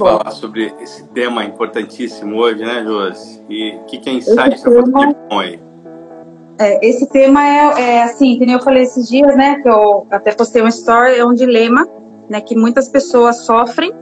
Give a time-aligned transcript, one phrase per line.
[0.00, 3.42] falar sobre esse tema importantíssimo hoje, né, Josi?
[3.48, 5.60] E o que, que é insight esse tema, aí?
[6.58, 10.06] É, esse tema é, é assim, que nem eu falei esses dias, né, que eu
[10.10, 11.88] até postei uma story, é um dilema,
[12.28, 13.92] né, que muitas pessoas sofrem,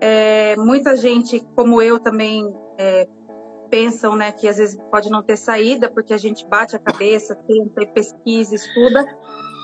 [0.00, 3.06] é, muita gente, como eu também, é,
[3.70, 7.34] pensam, né, que às vezes pode não ter saída, porque a gente bate a cabeça,
[7.34, 9.06] tenta, pesquisa, estuda,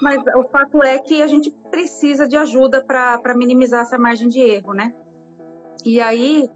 [0.00, 4.40] mas o fato é que a gente precisa de ajuda para minimizar essa margem de
[4.40, 4.94] erro, né?
[5.84, 6.48] E aí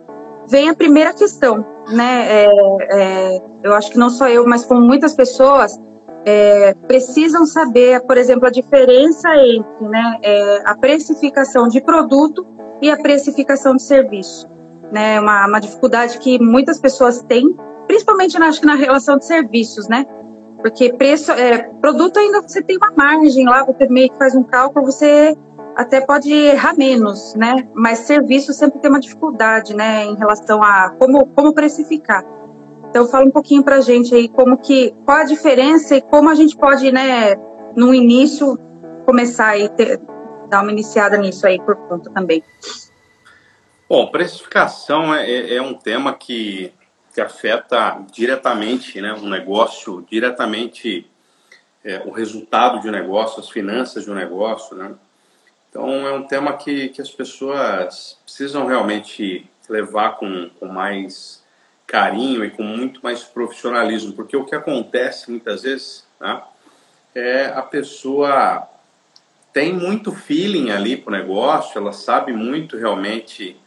[0.48, 2.44] vem a primeira questão, né?
[2.44, 2.50] É,
[2.90, 5.78] é, eu acho que não só eu, mas como muitas pessoas
[6.24, 12.46] é, precisam saber, por exemplo, a diferença entre né, é, a precificação de produto
[12.82, 14.46] e a precificação de serviço.
[14.92, 17.54] Né, uma, uma dificuldade que muitas pessoas têm,
[17.86, 20.06] principalmente acho que na relação de serviços, né?
[20.62, 24.42] Porque preço, é, produto ainda você tem uma margem lá, você meio que faz um
[24.42, 25.36] cálculo, você
[25.78, 27.68] até pode errar menos, né?
[27.72, 32.24] Mas serviço sempre tem uma dificuldade, né, em relação a como, como precificar.
[32.90, 36.28] Então fala um pouquinho para a gente aí como que qual a diferença e como
[36.28, 37.36] a gente pode, né,
[37.76, 38.58] no início
[39.06, 40.00] começar a ter,
[40.48, 42.42] dar uma iniciada nisso aí por conta também.
[43.88, 46.72] Bom, precificação é, é, é um tema que
[47.14, 51.10] que afeta diretamente né, um negócio, diretamente
[51.84, 54.76] é, o resultado de um negócio, as finanças de um negócio.
[54.76, 54.94] Né?
[55.68, 61.42] Então, é um tema que, que as pessoas precisam realmente levar com, com mais
[61.86, 66.42] carinho e com muito mais profissionalismo, porque o que acontece muitas vezes né,
[67.14, 68.68] é a pessoa
[69.52, 73.58] tem muito feeling ali para o negócio, ela sabe muito realmente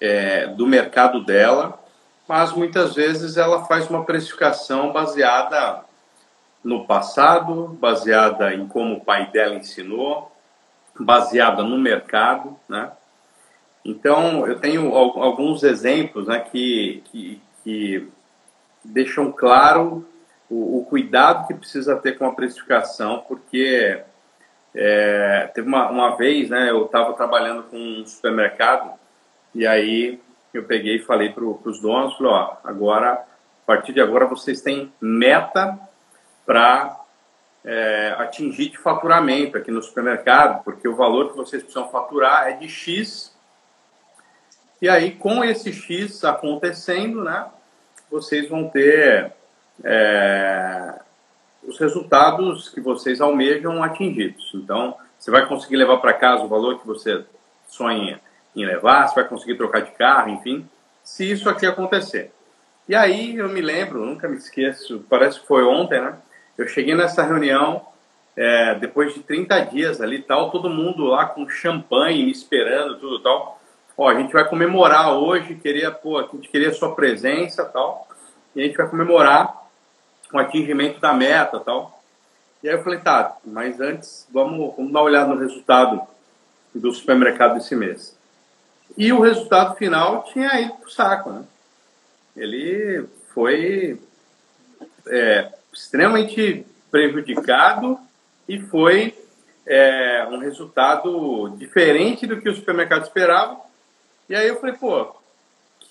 [0.00, 1.78] é, do mercado dela,
[2.28, 5.82] mas muitas vezes ela faz uma precificação baseada
[6.62, 10.29] no passado, baseada em como o pai dela ensinou,
[11.00, 12.92] baseada no mercado, né?
[13.84, 18.08] Então, eu tenho alguns exemplos né, que, que, que
[18.84, 20.06] deixam claro
[20.50, 24.02] o, o, cuidado que precisa ter com a precificação, porque
[24.74, 28.92] é, teve uma, uma vez, né, eu estava trabalhando com um supermercado
[29.54, 30.20] e aí
[30.52, 34.60] eu peguei e falei para os donos, falei, ó, agora, a partir de agora, vocês
[34.60, 35.78] têm meta
[36.44, 36.99] para
[37.64, 42.52] é, atingir de faturamento aqui no supermercado, porque o valor que vocês precisam faturar é
[42.52, 43.34] de X.
[44.80, 47.46] E aí, com esse X acontecendo, né,
[48.10, 49.32] vocês vão ter
[49.84, 50.94] é,
[51.62, 54.50] os resultados que vocês almejam atingidos.
[54.54, 57.24] Então, você vai conseguir levar para casa o valor que você
[57.68, 58.20] sonha
[58.56, 60.68] em levar, se vai conseguir trocar de carro, enfim,
[61.04, 62.32] se isso aqui acontecer.
[62.88, 66.16] E aí eu me lembro, nunca me esqueço, parece que foi ontem, né?
[66.60, 67.86] Eu cheguei nessa reunião,
[68.36, 73.18] é, depois de 30 dias ali tal, todo mundo lá com champanhe me esperando, tudo
[73.22, 73.58] tal.
[73.96, 78.06] Ó, a gente vai comemorar hoje, queria, pô, a gente queria sua presença tal,
[78.54, 79.66] e a gente vai comemorar
[80.30, 81.98] o atingimento da meta tal.
[82.62, 86.02] E aí eu falei, tá, mas antes vamos, vamos dar uma olhada no resultado
[86.74, 88.14] do supermercado desse mês.
[88.98, 91.30] E o resultado final tinha ido para o saco.
[91.30, 91.44] Né?
[92.36, 93.98] Ele foi
[95.08, 97.98] é, extremamente prejudicado
[98.48, 99.14] e foi
[99.66, 103.58] é, um resultado diferente do que o supermercado esperava.
[104.28, 105.14] E aí eu falei, pô, o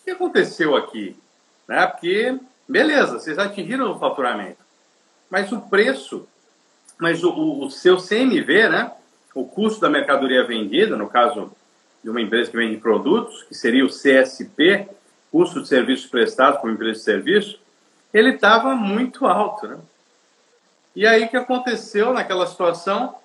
[0.03, 1.15] que aconteceu aqui?
[1.67, 1.85] Né?
[1.87, 4.59] Porque, beleza, vocês atingiram o faturamento,
[5.29, 6.27] mas o preço,
[6.97, 8.91] mas o, o seu CMV, né?
[9.33, 11.51] o custo da mercadoria vendida, no caso
[12.03, 14.87] de uma empresa que vende produtos, que seria o CSP,
[15.31, 17.59] custo de serviços prestados por uma empresa de serviço,
[18.13, 19.77] ele estava muito alto, né?
[20.95, 23.15] E aí o que aconteceu naquela situação?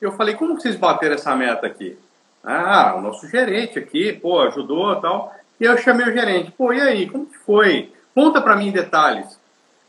[0.00, 1.98] Eu falei, como vocês bateram essa meta aqui?
[2.42, 5.34] Ah, o nosso gerente aqui, pô, ajudou tal.
[5.58, 7.92] E eu chamei o gerente, pô, e aí, como que foi?
[8.14, 9.38] Conta para mim em detalhes.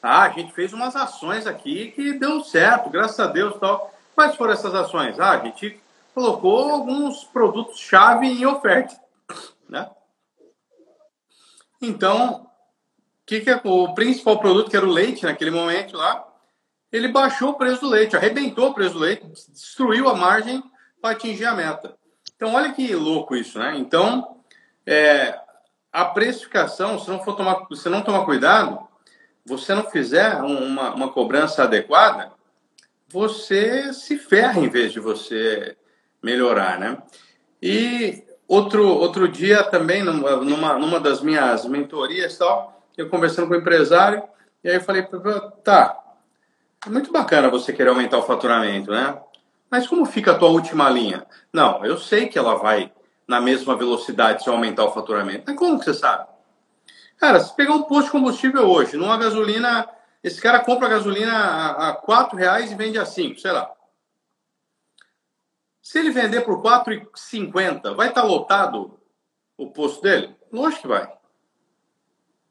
[0.01, 3.93] Ah, a gente fez umas ações aqui que deu certo, graças a Deus tal.
[4.13, 5.19] Quais foram essas ações?
[5.19, 5.79] Ah, a gente
[6.13, 8.95] colocou alguns produtos-chave em oferta.
[9.67, 9.89] Né?
[11.81, 12.47] Então,
[13.25, 16.25] que que é, o principal produto, que era o leite naquele momento lá,
[16.91, 20.63] ele baixou o preço do leite, arrebentou o preço do leite, destruiu a margem
[21.01, 21.97] para atingir a meta.
[22.35, 23.75] Então, olha que louco isso, né?
[23.77, 24.37] Então,
[24.85, 25.37] é,
[25.91, 28.85] a precificação, se não for tomar, se não tomar cuidado,
[29.45, 32.31] você não fizer uma, uma cobrança adequada,
[33.07, 35.77] você se ferra em vez de você
[36.21, 36.97] melhorar, né?
[37.61, 43.57] E outro, outro dia também, numa, numa das minhas mentorias tal, eu conversando com o
[43.57, 44.23] empresário,
[44.63, 45.07] e aí eu falei,
[45.63, 45.97] tá,
[46.85, 49.19] é muito bacana você querer aumentar o faturamento, né?
[49.69, 51.25] Mas como fica a tua última linha?
[51.51, 52.91] Não, eu sei que ela vai
[53.27, 55.43] na mesma velocidade se aumentar o faturamento?
[55.47, 56.27] Mas como que você sabe?
[57.17, 59.89] Cara, se pegar um posto de combustível hoje, numa gasolina,
[60.23, 63.71] esse cara compra gasolina a, a 4 reais e vende a 5, sei lá.
[65.81, 68.99] Se ele vender por 4,50, vai estar tá lotado
[69.57, 70.35] o posto dele?
[70.51, 71.11] Lógico que vai.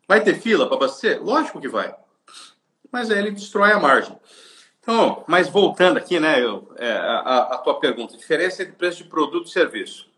[0.06, 1.23] Vai ter fila para abastecer?
[1.23, 1.95] Lógico que vai.
[2.91, 4.17] Mas aí ele destrói a margem.
[4.81, 9.09] Então, mas voltando aqui, né, eu, é, a, a, tua pergunta, diferença entre preço de
[9.09, 10.11] produto e serviço.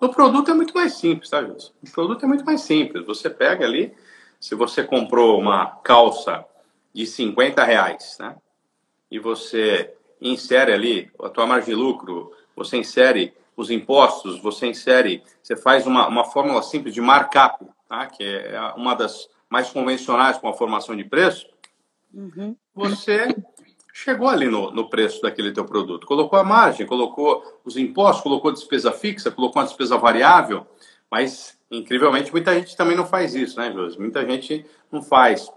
[0.00, 1.58] O produto é muito mais simples, tá, Júlio?
[1.82, 3.06] O produto é muito mais simples.
[3.06, 3.94] Você pega ali,
[4.40, 6.44] se você comprou uma calça
[6.92, 8.34] de 50 reais, né,
[9.10, 15.22] e você insere ali a tua margem de lucro, você insere os impostos, você insere,
[15.42, 18.06] você faz uma, uma fórmula simples de markup, tá?
[18.06, 21.46] que é uma das mais convencionais com a formação de preço,
[22.12, 22.56] uhum.
[22.74, 23.34] você
[23.92, 26.06] chegou ali no, no preço daquele teu produto.
[26.06, 30.66] Colocou a margem, colocou os impostos, colocou a despesa fixa, colocou a despesa variável,
[31.08, 33.98] mas, incrivelmente, muita gente também não faz isso, né, Josi?
[33.98, 35.48] Muita gente não faz.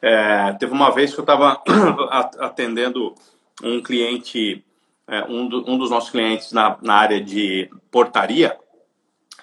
[0.00, 1.60] É, teve uma vez que eu estava
[2.38, 3.14] atendendo
[3.62, 4.64] um cliente,
[5.08, 8.56] é, um, do, um, dos nossos clientes na, na área de portaria,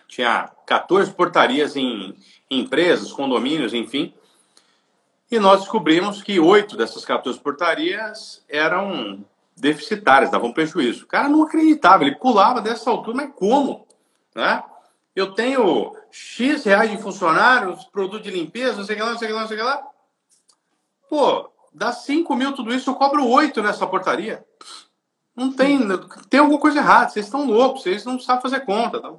[0.07, 2.15] tinha 14 portarias em
[2.51, 4.13] empresas, condomínios, enfim,
[5.31, 9.23] e nós descobrimos que oito dessas 14 portarias eram
[9.55, 11.05] deficitárias, davam prejuízo.
[11.05, 13.87] O cara não acreditava, ele pulava dessa altura, mas como?
[14.35, 14.61] Né?
[15.15, 19.17] Eu tenho X reais de funcionários, produto de limpeza, não sei o que lá, não
[19.17, 19.87] sei o que lá, não sei o que lá.
[21.09, 24.45] Pô, dá 5 mil tudo isso, eu cobro oito nessa portaria.
[25.33, 25.79] Não tem,
[26.29, 28.99] tem alguma coisa errada, vocês estão loucos, vocês não sabem fazer conta.
[28.99, 29.13] Tá?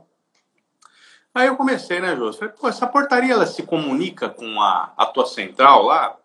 [1.34, 2.32] Aí eu comecei, né, Jô?
[2.32, 6.16] Falei, pô, essa portaria ela se comunica com a, a tua central lá,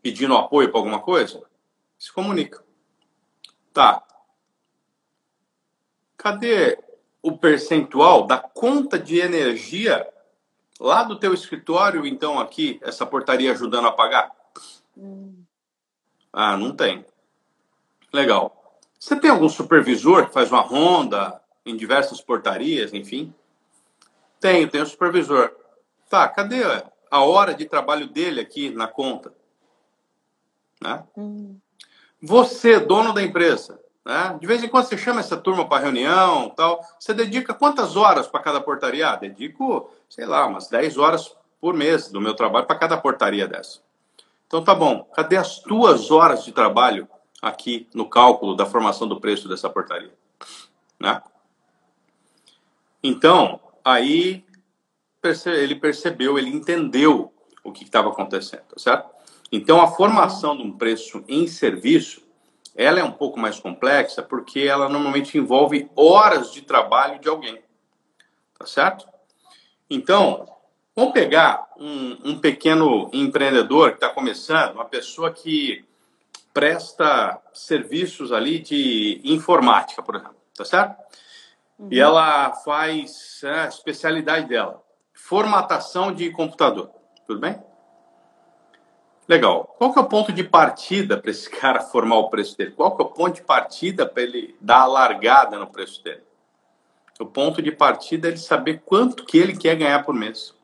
[0.00, 1.42] pedindo apoio para alguma coisa?
[1.98, 2.62] Se comunica.
[3.72, 4.02] Tá.
[6.16, 6.78] Cadê
[7.20, 10.06] o percentual da conta de energia
[10.78, 14.30] lá do teu escritório, então, aqui, essa portaria ajudando a pagar?
[14.96, 15.42] Hum.
[16.32, 17.04] Ah, não tem.
[18.12, 18.78] Legal.
[18.98, 23.34] Você tem algum supervisor que faz uma ronda em diversas portarias, enfim?
[24.44, 25.56] Tenho, tenho supervisor.
[26.10, 26.60] Tá, cadê
[27.10, 29.32] a hora de trabalho dele aqui na conta?
[30.82, 31.02] Né?
[31.16, 31.58] Hum.
[32.20, 34.36] Você, dono da empresa, né?
[34.38, 38.26] de vez em quando você chama essa turma para reunião tal, você dedica quantas horas
[38.26, 39.08] para cada portaria?
[39.08, 43.48] Ah, dedico, sei lá, umas 10 horas por mês do meu trabalho para cada portaria
[43.48, 43.80] dessa.
[44.46, 47.08] Então tá bom, cadê as tuas horas de trabalho
[47.40, 50.12] aqui no cálculo da formação do preço dessa portaria?
[51.00, 51.22] Né?
[53.02, 54.44] Então, aí
[55.46, 57.32] ele percebeu, ele entendeu
[57.62, 59.10] o que estava acontecendo, tá certo?
[59.50, 62.22] Então, a formação de um preço em serviço,
[62.74, 67.62] ela é um pouco mais complexa porque ela normalmente envolve horas de trabalho de alguém,
[68.58, 69.06] tá certo?
[69.88, 70.46] Então,
[70.94, 75.84] vamos pegar um, um pequeno empreendedor que está começando, uma pessoa que
[76.52, 80.96] presta serviços ali de informática, por exemplo, tá certo?
[81.78, 81.88] Uhum.
[81.90, 84.82] E ela faz é, a especialidade dela,
[85.12, 86.90] formatação de computador.
[87.26, 87.60] Tudo bem?
[89.26, 89.74] Legal.
[89.78, 92.72] Qual que é o ponto de partida para esse cara formar o preço dele?
[92.72, 96.22] Qual que é o ponto de partida para ele dar a largada no preço dele?
[97.18, 100.54] O ponto de partida é ele saber quanto que ele quer ganhar por mês.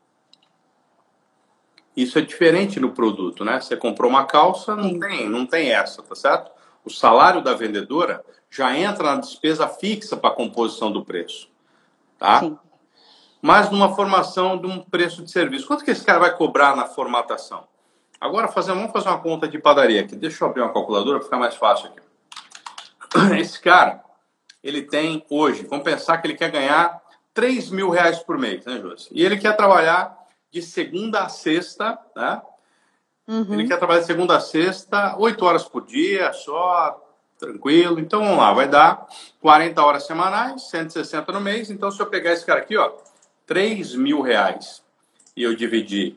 [1.95, 3.59] Isso é diferente no produto, né?
[3.59, 6.51] Você comprou uma calça, não tem, não tem essa, tá certo?
[6.85, 11.49] O salário da vendedora já entra na despesa fixa para a composição do preço.
[12.19, 12.41] Tá?
[12.41, 12.59] Sim.
[13.41, 15.65] Mas numa formação de um preço de serviço.
[15.65, 17.63] Quanto que esse cara vai cobrar na formatação?
[18.19, 20.15] Agora fazer, vamos fazer uma conta de padaria aqui.
[20.15, 22.01] Deixa eu abrir uma calculadora para ficar mais fácil aqui.
[23.39, 24.03] Esse cara,
[24.63, 27.01] ele tem hoje, vamos pensar que ele quer ganhar
[27.33, 29.07] 3 mil reais por mês, né, José?
[29.11, 30.15] E ele quer trabalhar
[30.51, 32.41] de segunda a sexta, né?
[33.27, 33.53] Uhum.
[33.53, 37.00] Ele quer trabalhar de segunda a sexta, 8 horas por dia, só,
[37.41, 37.99] tranquilo.
[37.99, 39.07] Então vamos lá, vai dar
[39.41, 41.71] 40 horas semanais, 160 no mês.
[41.71, 42.93] Então, se eu pegar esse cara aqui, ó,
[43.47, 44.83] 3 mil reais
[45.35, 46.15] e eu dividir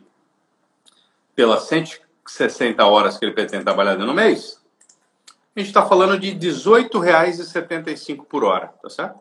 [1.35, 4.61] pelas 160 horas que ele pretende trabalhar no mês,
[5.57, 9.19] a gente está falando de R$ 18,75 por hora, tá certo?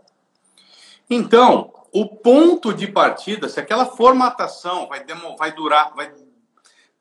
[1.10, 5.05] Então, o ponto de partida, se aquela formatação vai,
[5.38, 6.12] vai durar, vai,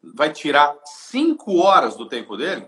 [0.02, 2.66] vai tirar 5 horas do tempo dele,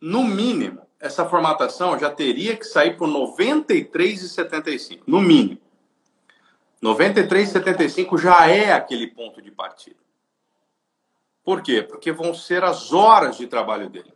[0.00, 5.60] no mínimo, essa formatação já teria que sair por R$ 93,75, no mínimo.
[6.82, 10.00] 93,75 já é aquele ponto de partida.
[11.44, 11.82] Por quê?
[11.82, 14.12] Porque vão ser as horas de trabalho dele.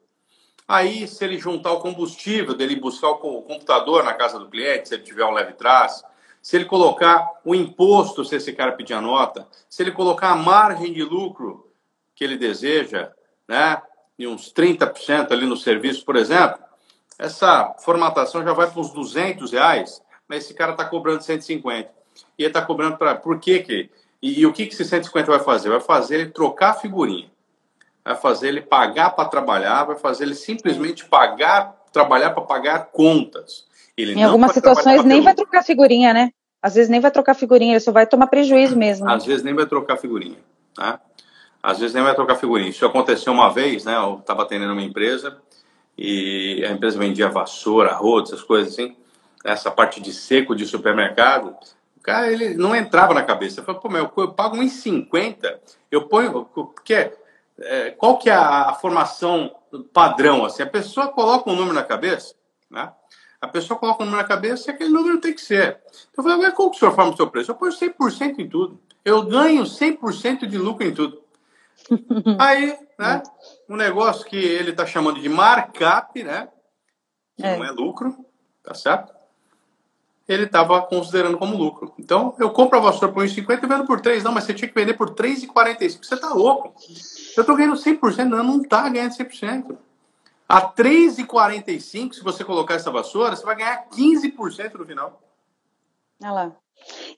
[0.67, 4.95] Aí, se ele juntar o combustível dele buscar o computador na casa do cliente, se
[4.95, 6.03] ele tiver um leve trás,
[6.41, 10.37] se ele colocar o imposto, se esse cara pedir a nota, se ele colocar a
[10.37, 11.71] margem de lucro
[12.15, 13.13] que ele deseja,
[13.47, 13.83] né,
[14.19, 16.59] de uns 30% ali no serviço, por exemplo,
[17.19, 21.91] essa formatação já vai para uns 200 reais, mas esse cara está cobrando 150.
[22.39, 23.15] E ele está cobrando para.
[23.15, 23.91] Por que que.
[24.23, 25.69] E, e, o que, que esse 150 vai fazer?
[25.69, 27.31] Vai fazer ele trocar figurinha.
[28.05, 33.67] Vai fazer ele pagar para trabalhar, vai fazer ele simplesmente pagar, trabalhar para pagar contas.
[33.97, 36.31] Ele em algumas situações nem vai trocar figurinha, né?
[36.61, 39.09] Às vezes nem vai trocar figurinha, ele só vai tomar prejuízo mesmo.
[39.09, 40.39] Às vezes nem vai trocar figurinha,
[40.75, 41.01] tá?
[41.65, 42.69] Às vezes nem vai trocar figurinha.
[42.69, 43.97] Isso aconteceu uma vez, né?
[43.97, 45.41] Eu estava atendendo uma empresa
[45.97, 48.95] e a empresa vendia vassoura, arroz, essas coisas assim.
[49.43, 51.57] Essa parte de seco de supermercado,
[51.97, 53.61] o cara ele não entrava na cabeça.
[53.61, 55.59] Eu falei, pô, meu, eu pago 1,50,
[55.91, 56.45] eu ponho.
[56.45, 57.13] Porque,
[57.59, 59.51] é, qual que é a, a formação
[59.91, 60.45] padrão?
[60.45, 62.35] Assim, a pessoa coloca um número na cabeça,
[62.71, 62.93] né?
[63.41, 65.79] A pessoa coloca um número na cabeça e aquele número tem que ser.
[66.13, 67.51] Então, eu falei, qual que o senhor forma o seu preço?
[67.51, 68.79] Eu ponho 100% em tudo.
[69.03, 71.24] Eu ganho 100% de lucro em tudo.
[72.39, 73.23] Aí, né,
[73.69, 76.49] um negócio que ele está chamando de markup, né,
[77.37, 77.57] que é.
[77.57, 78.17] não é lucro,
[78.63, 79.13] tá certo?
[80.27, 81.93] Ele estava considerando como lucro.
[81.99, 84.25] Então, eu compro a vassoura por 1,50 e vendo por 3.
[84.25, 86.03] Não, mas você tinha que vender por 3,45.
[86.03, 86.75] Você está louco.
[87.37, 88.25] Eu estou ganhando 100%.
[88.25, 89.77] Não, não está ganhando 100%.
[90.49, 95.21] A 3,45, se você colocar essa vassoura, você vai ganhar 15% no final.
[96.23, 96.53] Olha lá.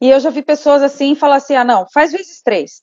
[0.01, 2.83] E eu já vi pessoas assim falar assim: ah, não, faz vezes 3.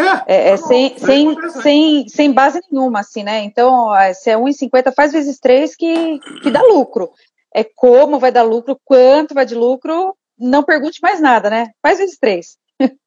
[0.00, 3.42] É, é, é sem, sem, sem, sem base nenhuma, assim, né?
[3.44, 7.10] Então, se é 1,50, faz vezes 3 que, que dá lucro.
[7.54, 11.70] É como vai dar lucro, quanto vai de lucro, não pergunte mais nada, né?
[11.82, 12.58] Faz vezes 3.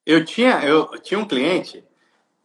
[0.06, 1.84] Eu tinha, eu tinha um cliente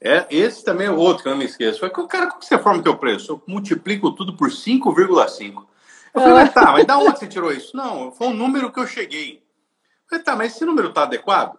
[0.00, 1.81] é, esse também é outro que eu não me esqueço.
[1.81, 3.33] Foi cara, como você forma o teu preço?
[3.33, 5.67] Eu multiplico tudo por 5,5.
[6.14, 7.76] Eu falei, mas tá, mas da onde você tirou isso?
[7.76, 9.38] Não, foi um número que eu cheguei.
[9.38, 11.59] Eu falei, tá, mas esse número tá adequado?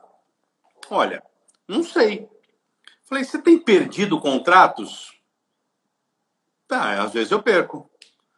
[0.89, 1.21] Olha,
[1.67, 2.29] não sei.
[3.09, 5.19] Falei, você tem perdido contratos?
[6.67, 7.89] Tá, às vezes eu perco.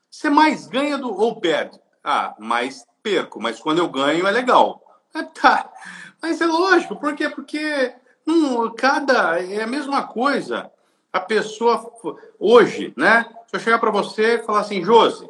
[0.10, 1.78] Você mais ganha do, ou perde?
[2.04, 4.82] Ah, mais perco, mas quando eu ganho é legal.
[5.14, 5.74] Ah, tá,
[6.22, 7.28] mas é lógico, por quê?
[7.28, 7.94] Porque
[8.28, 10.72] Hum, cada é a mesma coisa.
[11.12, 11.92] A pessoa
[12.40, 13.26] hoje, né?
[13.48, 15.30] Se eu chegar para você e falar assim, Josi,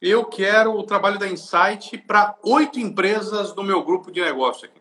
[0.00, 4.80] eu quero o trabalho da Insight para oito empresas do meu grupo de negócio aqui.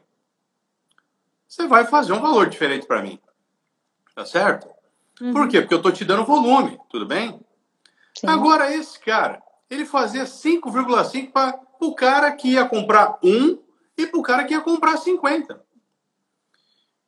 [1.47, 3.19] Você vai fazer um valor diferente para mim.
[4.15, 4.67] Tá certo?
[5.21, 5.33] Uhum.
[5.33, 5.59] Por quê?
[5.59, 7.39] Porque eu estou te dando volume, tudo bem?
[8.17, 8.27] Sim.
[8.27, 13.59] Agora, esse cara, ele fazia 5,5 para o cara que ia comprar um
[13.97, 15.61] e para o cara que ia comprar 50.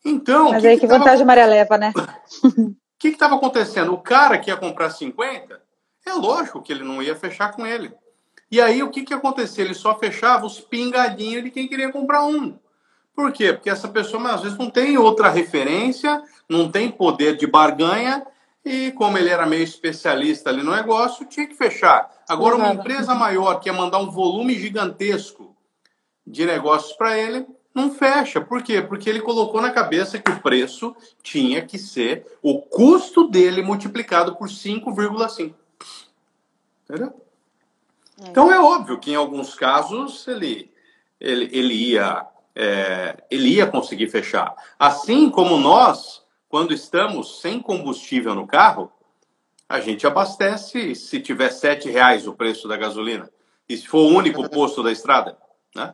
[0.04, 0.52] Então.
[0.52, 1.26] Mas que aí que, que vantagem tava...
[1.26, 1.94] Maria leva, né?
[2.98, 3.94] O que estava acontecendo?
[3.94, 5.62] O cara que ia comprar 50,
[6.04, 7.94] é lógico que ele não ia fechar com ele.
[8.50, 9.64] E aí o que, que acontecia?
[9.64, 12.58] Ele só fechava os pingadinhos de quem queria comprar um.
[13.14, 13.54] Por quê?
[13.54, 18.26] Porque essa pessoa às vezes não tem outra referência, não tem poder de barganha,
[18.64, 22.12] e como ele era meio especialista ali no negócio, tinha que fechar.
[22.28, 25.56] Agora, uma empresa maior que ia mandar um volume gigantesco
[26.26, 28.42] de negócios para ele, não fecha.
[28.42, 28.82] Por quê?
[28.82, 34.36] Porque ele colocou na cabeça que o preço tinha que ser o custo dele multiplicado
[34.36, 35.54] por 5,5.
[36.84, 37.14] Entendeu?
[38.22, 38.30] É.
[38.30, 40.72] Então é óbvio que em alguns casos ele,
[41.20, 42.26] ele, ele, ia,
[42.56, 44.56] é, ele ia conseguir fechar.
[44.80, 46.24] Assim como nós,
[46.58, 48.92] quando estamos sem combustível no carro,
[49.70, 53.30] a gente abastece se tiver sete reais o preço da gasolina.
[53.70, 55.38] E se for o único posto da estrada,
[55.76, 55.94] né?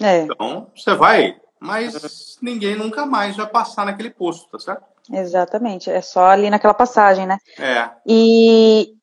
[0.00, 0.22] É.
[0.22, 4.84] Então, você vai, mas ninguém nunca mais vai passar naquele posto, tá certo?
[5.12, 7.36] Exatamente, é só ali naquela passagem, né?
[7.58, 7.90] É.
[8.06, 8.94] E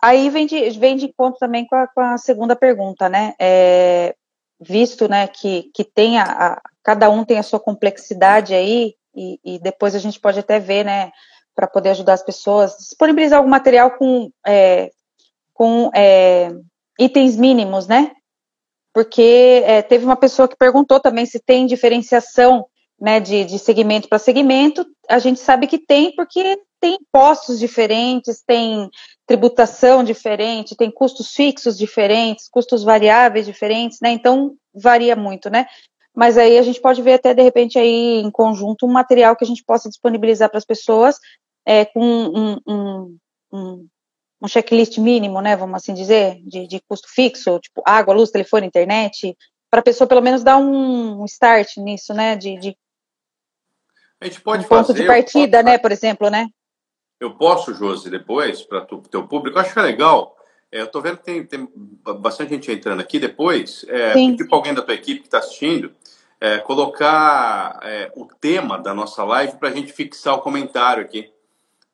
[0.00, 3.34] aí vem de, vem de encontro também com a, com a segunda pergunta, né?
[3.38, 4.16] É,
[4.58, 9.40] visto né, que, que tem a, a, cada um tem a sua complexidade aí, e,
[9.44, 11.10] e depois a gente pode até ver, né,
[11.54, 14.90] para poder ajudar as pessoas, disponibilizar algum material com, é,
[15.54, 16.50] com é,
[16.98, 18.12] itens mínimos, né?
[18.96, 22.64] porque é, teve uma pessoa que perguntou também se tem diferenciação
[22.98, 24.86] né, de, de segmento para segmento.
[25.06, 28.88] A gente sabe que tem, porque tem impostos diferentes, tem
[29.26, 34.12] tributação diferente, tem custos fixos diferentes, custos variáveis diferentes, né?
[34.12, 35.66] Então varia muito, né?
[36.16, 39.44] Mas aí a gente pode ver até de repente aí em conjunto um material que
[39.44, 41.18] a gente possa disponibilizar para as pessoas
[41.66, 43.18] é, com um, um,
[43.52, 43.88] um,
[44.40, 48.66] um checklist mínimo, né, vamos assim dizer, de, de custo fixo, tipo água, luz, telefone,
[48.66, 49.36] internet,
[49.70, 52.76] para a pessoa pelo menos dar um start nisso, né, de, de
[54.20, 56.48] a gente pode um ponto fazer, de partida, né, por exemplo, né?
[57.20, 60.35] Eu posso, Josi, depois, para o teu público, acho que é legal
[60.76, 61.68] É, eu estou vendo que tem, tem,
[62.18, 63.84] bastante gente entrando aqui depois.
[63.88, 65.90] É, pedir para alguém da tua equipe que está assistindo
[66.38, 71.32] é, colocar é, o tema da nossa live para a gente fixar o comentário aqui.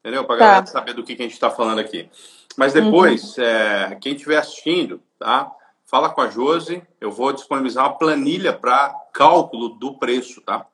[0.01, 0.25] Entendeu?
[0.25, 0.45] Para a tá.
[0.45, 2.11] galera saber do que, que a gente está falando aqui.
[2.57, 3.45] Mas depois, uhum.
[3.45, 5.51] é, quem estiver assistindo, tá?
[5.87, 10.67] Fala com a Josi, eu vou disponibilizar uma planilha para cálculo do preço, tá?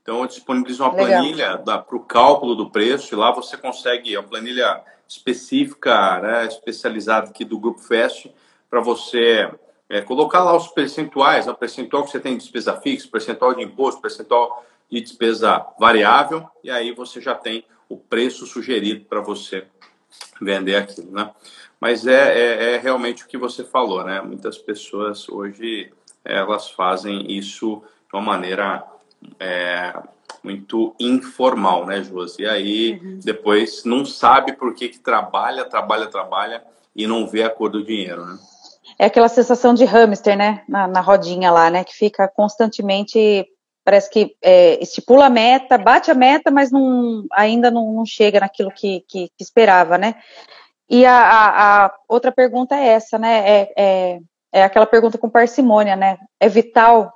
[0.00, 1.08] Então, eu disponibilizo uma Legal.
[1.08, 7.30] planilha para o cálculo do preço, e lá você consegue, a planilha específica, né, especializada
[7.30, 8.28] aqui do Grupo Fest,
[8.70, 9.50] para você
[9.88, 13.52] é, colocar lá os percentuais, né, o percentual que você tem de despesa fixa, percentual
[13.52, 19.20] de imposto, percentual de despesa variável, e aí você já tem o preço sugerido para
[19.20, 19.66] você
[20.40, 21.32] vender aquilo, né?
[21.80, 24.20] Mas é, é, é, realmente o que você falou, né?
[24.20, 25.92] Muitas pessoas hoje
[26.24, 28.84] elas fazem isso de uma maneira
[29.38, 29.92] é,
[30.42, 32.42] muito informal, né, Josi?
[32.42, 33.20] E aí uhum.
[33.22, 36.62] depois não sabe por que, que trabalha, trabalha, trabalha
[36.94, 38.38] e não vê a cor do dinheiro, né?
[38.98, 40.62] É aquela sensação de hamster, né?
[40.68, 41.84] Na, na rodinha lá, né?
[41.84, 43.46] Que fica constantemente
[43.84, 48.40] parece que é, estipula a meta, bate a meta, mas não, ainda não, não chega
[48.40, 50.16] naquilo que, que, que, esperava, né?
[50.88, 53.38] E a, a, a, outra pergunta é essa, né?
[53.48, 54.20] É, é,
[54.52, 56.18] é, aquela pergunta com parcimônia, né?
[56.38, 57.12] É vital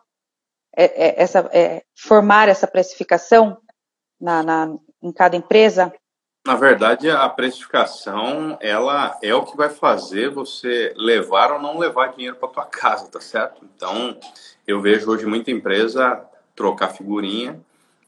[0.76, 3.58] é, é, essa, é, formar essa precificação
[4.20, 5.92] na, na, em cada empresa?
[6.46, 12.08] Na verdade, a precificação, ela é o que vai fazer você levar ou não levar
[12.08, 13.64] dinheiro para tua casa, tá certo?
[13.64, 14.18] Então,
[14.66, 16.22] eu vejo hoje muita empresa
[16.54, 17.58] trocar figurinha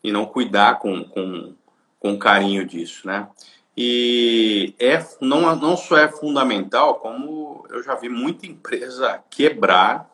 [0.05, 1.55] e não cuidar com, com,
[1.99, 3.27] com carinho disso, né?
[3.75, 10.11] E é, não, não só é fundamental, como eu já vi muita empresa quebrar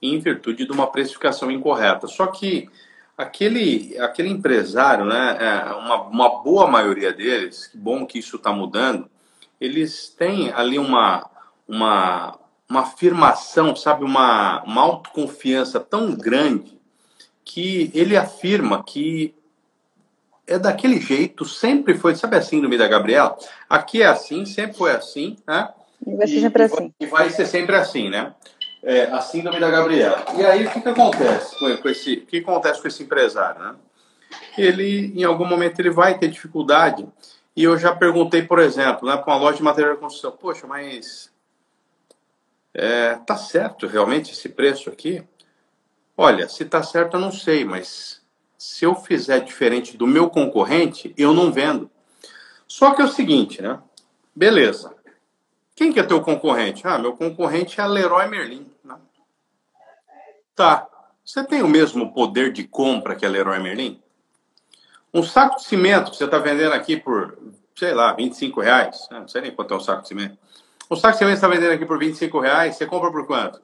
[0.00, 2.06] em virtude de uma precificação incorreta.
[2.06, 2.68] Só que
[3.16, 8.52] aquele, aquele empresário, né, é uma, uma boa maioria deles, que bom que isso está
[8.52, 9.10] mudando,
[9.60, 11.28] eles têm ali uma,
[11.66, 12.38] uma,
[12.68, 16.78] uma afirmação, sabe, uma, uma autoconfiança tão grande
[17.44, 19.34] que ele afirma que
[20.46, 23.36] é daquele jeito, sempre foi, sabe a síndrome da Gabriela?
[23.68, 25.68] Aqui é assim, sempre foi assim, né?
[26.06, 26.94] E vai ser sempre e, assim.
[27.00, 28.34] E vai ser sempre assim, né?
[28.82, 30.24] É, a síndrome da Gabriela.
[30.36, 33.60] E aí o que, que acontece com, com esse, o que acontece com esse empresário,
[33.60, 33.74] né?
[34.56, 37.06] Ele, em algum momento, ele vai ter dificuldade.
[37.56, 40.66] E eu já perguntei, por exemplo, né, para uma loja de material de construção, poxa,
[40.66, 41.32] mas
[42.72, 45.24] é, tá certo realmente esse preço aqui?
[46.16, 48.20] Olha, se está certo eu não sei, mas
[48.56, 51.90] se eu fizer diferente do meu concorrente, eu não vendo.
[52.66, 53.80] Só que é o seguinte, né?
[54.34, 54.94] Beleza.
[55.78, 56.84] Quem que é teu concorrente?
[56.84, 58.68] Ah, meu concorrente é a Leroy Merlin.
[58.82, 58.96] Né?
[60.52, 60.88] Tá.
[61.24, 64.02] Você tem o mesmo poder de compra que a Leroy Merlin?
[65.14, 67.38] Um saco de cimento que você está vendendo aqui por,
[67.76, 69.06] sei lá, 25 reais.
[69.08, 69.20] Né?
[69.20, 70.36] Não sei nem quanto é um saco de cimento.
[70.90, 73.62] Um saco de cimento você está vendendo aqui por 25 reais, você compra por quanto?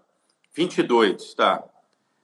[0.54, 1.64] 22, tá.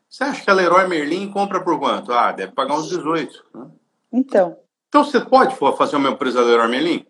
[0.08, 2.12] Você acha que a Leroy Merlin compra por quanto?
[2.12, 3.44] Ah, deve pagar uns 18.
[3.52, 3.66] Né?
[4.12, 4.56] Então.
[4.88, 7.04] Então você pode fazer uma empresa Leroy Merlin?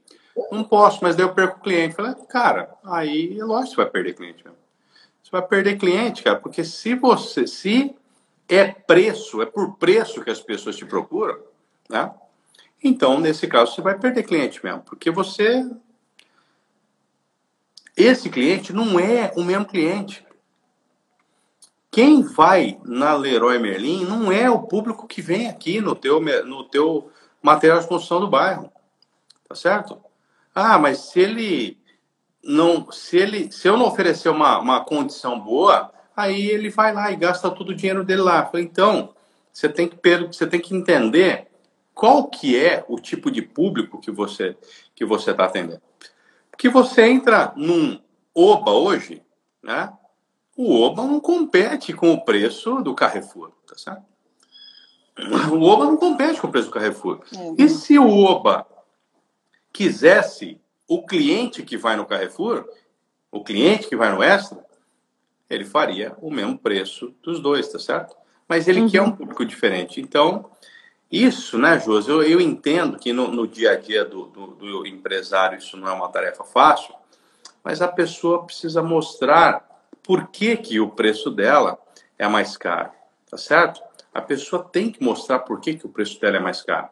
[0.51, 1.95] Não posso, mas daí eu perco o cliente.
[1.95, 4.59] Falei, cara, aí é lógico que você vai perder cliente mesmo.
[5.23, 7.95] Você vai perder cliente, cara, porque se você, se
[8.49, 11.39] é preço, é por preço que as pessoas te procuram,
[11.89, 12.13] né?
[12.83, 15.71] Então, nesse caso, você vai perder cliente mesmo, porque você.
[17.97, 20.27] Esse cliente não é o mesmo cliente.
[21.91, 26.65] Quem vai na Leroy Merlin não é o público que vem aqui no teu, no
[26.65, 27.11] teu
[27.43, 28.73] material de construção do bairro.
[29.49, 30.01] Tá certo?
[30.55, 31.79] Ah, mas se ele
[32.43, 37.11] não, se ele, se eu não oferecer uma, uma condição boa, aí ele vai lá
[37.11, 38.47] e gasta todo o dinheiro dele lá.
[38.47, 39.15] Falei, então,
[39.53, 41.49] você tem que você tem que entender
[41.95, 44.57] qual que é o tipo de público que você
[44.95, 45.83] que você está atendendo.
[46.51, 48.01] Porque você entra num
[48.35, 49.23] Oba hoje,
[49.63, 49.93] né?
[50.61, 54.03] o Oba não compete com o preço do Carrefour, tá certo?
[55.51, 57.21] O Oba não compete com o preço do Carrefour.
[57.35, 57.55] Uhum.
[57.59, 58.67] E se o Oba
[59.73, 62.69] quisesse o cliente que vai no Carrefour,
[63.31, 64.59] o cliente que vai no Extra,
[65.49, 68.17] ele faria o mesmo preço dos dois, tá certo?
[68.49, 68.89] Mas ele uhum.
[68.89, 70.01] quer um público diferente.
[70.01, 70.51] Então,
[71.11, 74.87] isso, né, Josi, eu, eu entendo que no, no dia a dia do, do, do
[74.87, 76.95] empresário isso não é uma tarefa fácil,
[77.65, 79.69] mas a pessoa precisa mostrar
[80.03, 81.79] por que, que o preço dela
[82.19, 82.91] é mais caro,
[83.29, 83.81] tá certo?
[84.15, 86.89] A pessoa tem que mostrar por que, que o preço dela é mais caro.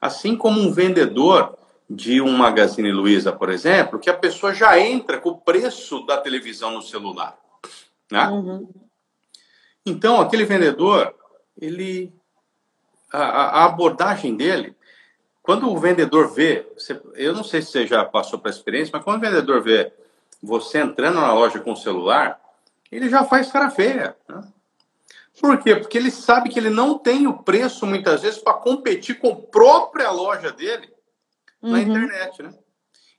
[0.00, 1.56] Assim como um vendedor
[1.88, 6.16] de um Magazine Luiza, por exemplo, que a pessoa já entra com o preço da
[6.16, 7.38] televisão no celular,
[8.10, 8.26] né?
[8.28, 8.68] Uhum.
[9.84, 11.14] Então, aquele vendedor,
[11.60, 12.12] ele
[13.12, 14.74] a, a, abordagem dele,
[15.40, 18.90] quando o vendedor vê, você, eu não sei se você já passou por essa experiência,
[18.92, 19.92] mas quando o vendedor vê
[20.42, 22.40] você entrando na loja com o celular,
[22.90, 24.16] ele já faz cara feia.
[24.28, 24.42] Né?
[25.40, 25.76] Por quê?
[25.76, 29.36] Porque ele sabe que ele não tem o preço, muitas vezes, para competir com a
[29.36, 30.95] própria loja dele
[31.66, 31.72] uhum.
[31.72, 32.50] na internet, né?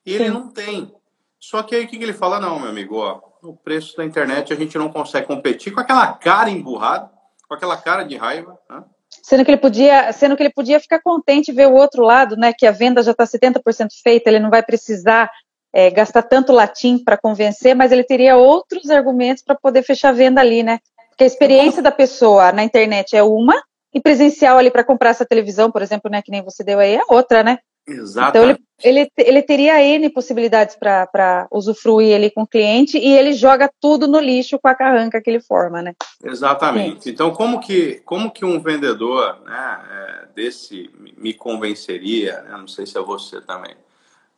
[0.05, 0.31] E ele Sim.
[0.31, 0.93] não tem.
[1.39, 2.39] Só que aí o que ele fala?
[2.39, 6.13] Não, meu amigo, ó, o preço da internet a gente não consegue competir com aquela
[6.13, 7.09] cara emburrada,
[7.47, 8.57] com aquela cara de raiva.
[8.69, 8.83] Né?
[9.09, 12.53] Sendo que ele podia, sendo que ele podia ficar contente ver o outro lado, né?
[12.57, 15.29] Que a venda já está 70% feita, ele não vai precisar
[15.73, 20.13] é, gastar tanto latim para convencer, mas ele teria outros argumentos para poder fechar a
[20.13, 20.79] venda ali, né?
[21.09, 23.61] Porque a experiência da pessoa na internet é uma,
[23.93, 26.95] e presencial ali para comprar essa televisão, por exemplo, né, que nem você deu aí,
[26.95, 27.57] é outra, né?
[27.87, 28.37] Exato.
[28.37, 33.31] Então ele, ele, ele teria N possibilidades para usufruir ali com o cliente e ele
[33.33, 35.93] joga tudo no lixo com a carranca que ele forma, né?
[36.23, 37.05] Exatamente.
[37.05, 37.09] Sim.
[37.11, 42.85] Então, como que, como que um vendedor né, é, desse me convenceria, né, não sei
[42.85, 43.75] se é você também,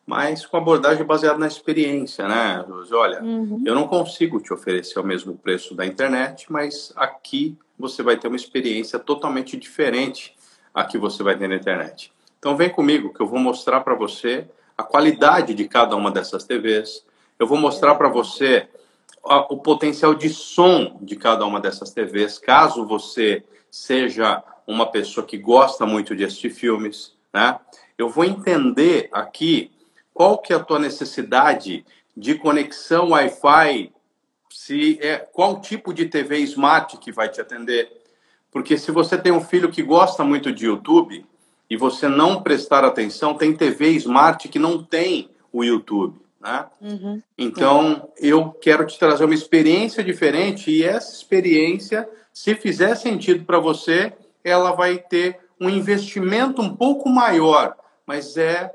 [0.06, 2.66] mas com abordagem baseada na experiência, né?
[2.92, 3.62] Olha, uhum.
[3.66, 8.28] eu não consigo te oferecer o mesmo preço da internet, mas aqui você vai ter
[8.28, 10.36] uma experiência totalmente diferente
[10.74, 12.12] a que você vai ter na internet.
[12.39, 14.47] Então vem comigo que eu vou mostrar para você
[14.78, 17.06] a qualidade de cada uma dessas TVs.
[17.38, 18.67] Eu vou mostrar para você
[19.23, 25.38] o potencial de som de cada uma dessas TVs, caso você seja uma pessoa que
[25.38, 27.60] gosta muito de assistir filmes, né?
[27.97, 29.71] Eu vou entender aqui
[30.13, 33.91] qual que é a tua necessidade de conexão Wi-Fi,
[34.49, 37.91] se é qual tipo de TV smart que vai te atender.
[38.52, 41.25] Porque se você tem um filho que gosta muito de YouTube
[41.70, 46.20] e você não prestar atenção, tem TV smart que não tem o YouTube.
[46.40, 46.66] Né?
[46.82, 47.22] Uhum.
[47.38, 53.60] Então, eu quero te trazer uma experiência diferente e essa experiência, se fizer sentido para
[53.60, 58.74] você, ela vai ter um investimento um pouco maior, mas é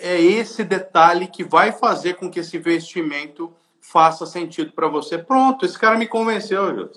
[0.00, 5.18] é esse detalhe que vai fazer com que esse investimento faça sentido para você.
[5.18, 6.90] Pronto, esse cara me convenceu, Júlio.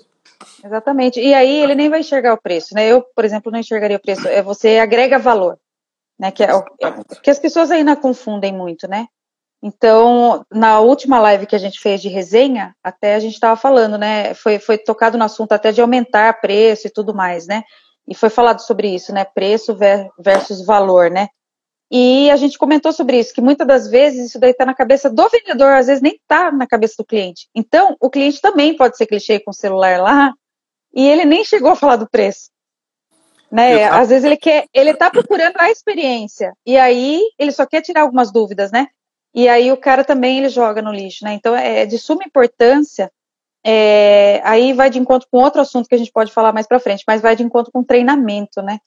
[0.64, 1.20] Exatamente.
[1.20, 2.86] E aí ele nem vai enxergar o preço, né?
[2.86, 4.26] Eu, por exemplo, não enxergaria o preço.
[4.28, 5.58] É você agrega valor,
[6.18, 6.30] né?
[6.30, 9.06] Que é, é que as pessoas ainda confundem muito, né?
[9.62, 13.96] Então, na última live que a gente fez de resenha, até a gente estava falando,
[13.96, 14.34] né?
[14.34, 17.64] Foi, foi tocado no assunto até de aumentar preço e tudo mais, né?
[18.06, 19.24] E foi falado sobre isso, né?
[19.24, 19.76] Preço
[20.18, 21.28] versus valor, né?
[21.90, 25.08] E a gente comentou sobre isso, que muitas das vezes isso daí está na cabeça
[25.08, 27.48] do vendedor, às vezes nem está na cabeça do cliente.
[27.54, 30.32] Então, o cliente também pode ser chegue com o celular lá
[30.92, 32.50] e ele nem chegou a falar do preço.
[33.50, 33.84] Né?
[33.84, 38.00] Às vezes ele quer, ele está procurando a experiência e aí ele só quer tirar
[38.02, 38.88] algumas dúvidas, né?
[39.32, 41.34] E aí o cara também ele joga no lixo, né?
[41.34, 43.10] Então é de suma importância.
[43.64, 46.80] É, aí vai de encontro com outro assunto que a gente pode falar mais para
[46.80, 48.78] frente, mas vai de encontro com treinamento, né?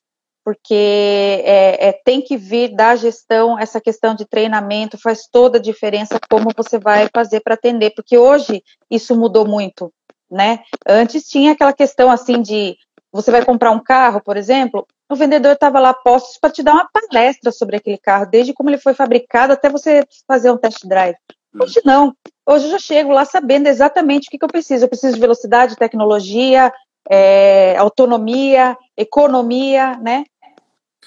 [0.49, 5.61] Porque é, é, tem que vir da gestão essa questão de treinamento, faz toda a
[5.61, 9.93] diferença como você vai fazer para atender, porque hoje isso mudou muito,
[10.27, 10.61] né?
[10.87, 12.75] Antes tinha aquela questão assim de
[13.11, 16.73] você vai comprar um carro, por exemplo, o vendedor estava lá postos para te dar
[16.73, 20.83] uma palestra sobre aquele carro, desde como ele foi fabricado até você fazer um test
[20.83, 21.15] drive.
[21.61, 22.15] Hoje não.
[22.43, 24.85] Hoje eu já chego lá sabendo exatamente o que, que eu preciso.
[24.85, 26.71] Eu preciso de velocidade, tecnologia,
[27.09, 30.23] é, autonomia, economia, né?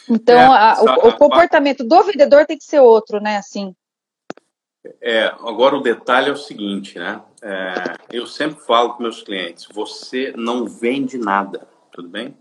[0.08, 3.36] Então, é, a, o, o, comportamento do vendedor tem que ser outro, né?
[3.36, 3.74] Assim.
[5.00, 7.20] É, agora o detalhe é o seguinte, né?
[7.40, 7.74] É,
[8.10, 12.36] eu sempre falo com meus clientes: você não vende nada, tudo bem?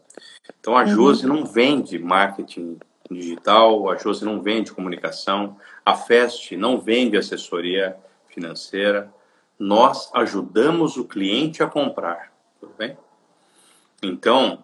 [0.60, 0.88] Então a uhum.
[0.88, 7.96] Josi não vende marketing digital, a Josi não vende comunicação, a Fest não vende assessoria
[8.28, 9.12] financeira.
[9.60, 12.98] Nós ajudamos o cliente a comprar, tudo bem?
[14.02, 14.64] Então,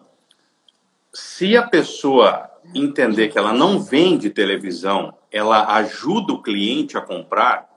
[1.12, 7.68] se a pessoa entender que ela não vende televisão, ela ajuda o cliente a comprar,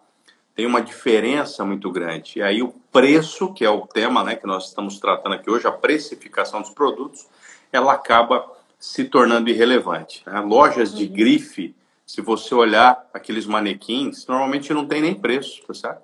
[0.56, 2.40] tem uma diferença muito grande.
[2.40, 5.68] E aí o preço, que é o tema né, que nós estamos tratando aqui hoje,
[5.68, 7.28] a precificação dos produtos,
[7.72, 8.46] ela acaba
[8.78, 10.24] se tornando irrelevante.
[10.26, 10.40] Né?
[10.42, 11.14] Lojas de uhum.
[11.14, 11.76] grife,
[12.06, 16.02] se você olhar aqueles manequins, normalmente não tem nem preço, tá certo?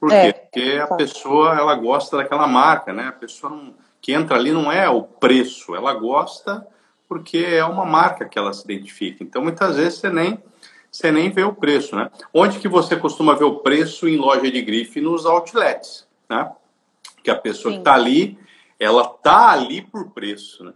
[0.00, 0.40] Por é, quê?
[0.40, 3.08] Porque a pessoa ela gosta daquela marca, né?
[3.08, 6.66] A pessoa não, que entra ali não é o preço, ela gosta
[7.10, 9.24] porque é uma marca que ela se identifica.
[9.24, 10.40] Então, muitas vezes você nem
[10.88, 12.08] você nem vê o preço, né?
[12.32, 15.00] Onde que você costuma ver o preço em loja de grife?
[15.00, 16.52] Nos outlets, né?
[17.24, 17.78] Que a pessoa Sim.
[17.78, 18.38] que está ali,
[18.78, 20.72] ela tá ali por preço, né?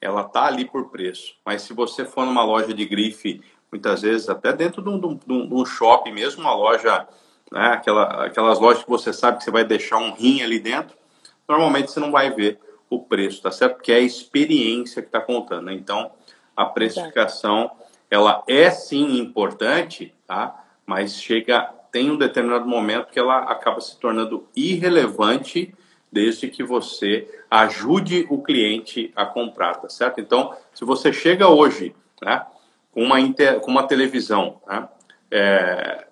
[0.00, 1.34] Ela tá ali por preço.
[1.44, 5.06] Mas se você for numa loja de grife, muitas vezes até dentro de um, de
[5.06, 5.16] um,
[5.48, 7.06] de um shopping mesmo, uma loja,
[7.52, 7.68] né?
[7.68, 10.96] Aquela, aquelas lojas que você sabe que você vai deixar um rim ali dentro,
[11.46, 12.58] normalmente você não vai ver
[12.88, 13.76] o preço, tá certo?
[13.76, 15.66] Porque é a experiência que está contando.
[15.66, 15.74] Né?
[15.74, 16.10] Então,
[16.56, 17.70] a precificação,
[18.10, 20.64] ela é sim importante, tá?
[20.86, 25.74] Mas chega, tem um determinado momento que ela acaba se tornando irrelevante
[26.10, 30.20] desde que você ajude o cliente a comprar, tá certo?
[30.20, 32.46] Então, se você chega hoje, né,
[32.92, 34.88] com uma, inter, com uma televisão, né,
[35.30, 36.05] é,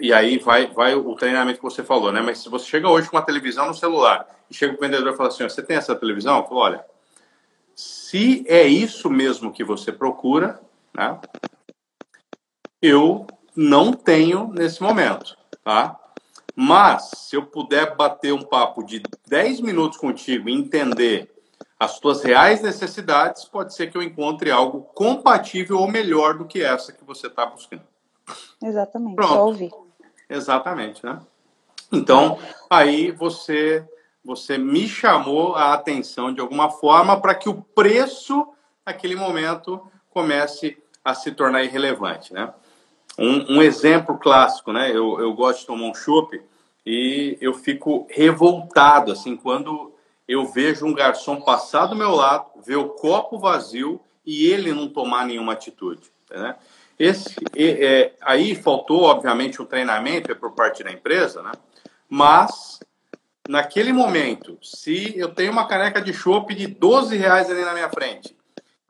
[0.00, 2.20] e aí vai, vai o treinamento que você falou, né?
[2.20, 5.16] Mas se você chega hoje com uma televisão no celular e chega o vendedor e
[5.16, 6.38] fala assim, você tem essa televisão?
[6.38, 6.84] Eu falo, olha,
[7.74, 10.60] se é isso mesmo que você procura,
[10.94, 11.18] né?
[12.80, 15.98] Eu não tenho nesse momento, tá?
[16.54, 21.30] Mas, se eu puder bater um papo de 10 minutos contigo e entender
[21.78, 26.60] as tuas reais necessidades, pode ser que eu encontre algo compatível ou melhor do que
[26.62, 27.84] essa que você está buscando.
[28.60, 29.87] Exatamente, Pronto.
[30.28, 31.20] Exatamente, né?
[31.90, 32.38] Então,
[32.68, 33.86] aí você
[34.24, 38.46] você me chamou a atenção de alguma forma para que o preço
[38.84, 42.52] naquele momento comece a se tornar irrelevante, né?
[43.18, 44.90] Um, um, exemplo clássico, né?
[44.90, 46.38] Eu, eu gosto de tomar um chopp
[46.84, 49.94] e eu fico revoltado, assim, quando
[50.26, 54.88] eu vejo um garçom passar do meu lado, ver o copo vazio e ele não
[54.88, 56.54] tomar nenhuma atitude, né?
[56.98, 61.52] Esse, é, aí faltou, obviamente, o treinamento é por parte da empresa, né?
[62.08, 62.80] Mas,
[63.48, 67.88] naquele momento, se eu tenho uma caneca de chopp de 12 reais ali na minha
[67.88, 68.36] frente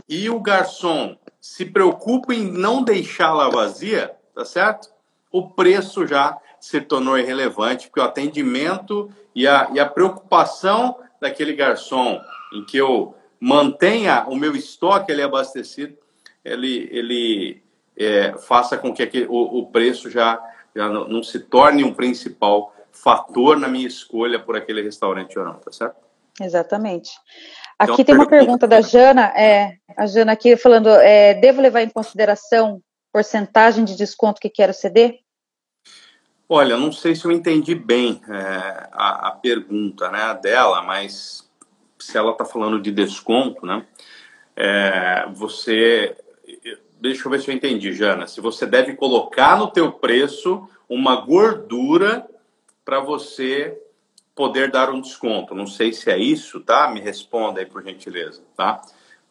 [0.09, 4.89] e o garçom se preocupa em não deixá-la vazia, tá certo?
[5.31, 11.53] O preço já se tornou irrelevante, porque o atendimento e a, e a preocupação daquele
[11.53, 12.21] garçom
[12.53, 15.97] em que eu mantenha o meu estoque ali abastecido,
[16.45, 17.63] ele, ele
[17.99, 20.41] é, faça com que aquele, o, o, preço já,
[20.75, 25.45] já não, não, se torne um principal fator na minha escolha por aquele restaurante ou
[25.45, 25.97] não, tá certo?
[26.41, 27.11] Exatamente.
[27.79, 31.83] Aqui então, tem uma pergunta da Jana, é, a Jana aqui falando, é, devo levar
[31.83, 32.81] em consideração
[33.13, 35.19] porcentagem de desconto que quero ceder?
[36.49, 41.49] Olha, não sei se eu entendi bem é, a, a, pergunta né, dela, mas
[41.99, 43.85] se ela está falando de desconto, né?
[44.57, 46.17] É, você,
[47.01, 48.27] deixa eu ver se eu entendi, Jana.
[48.27, 52.27] Se você deve colocar no teu preço uma gordura
[52.85, 53.79] para você
[54.35, 55.53] poder dar um desconto.
[55.53, 56.89] Não sei se é isso, tá?
[56.89, 58.81] Me responda aí por gentileza, tá?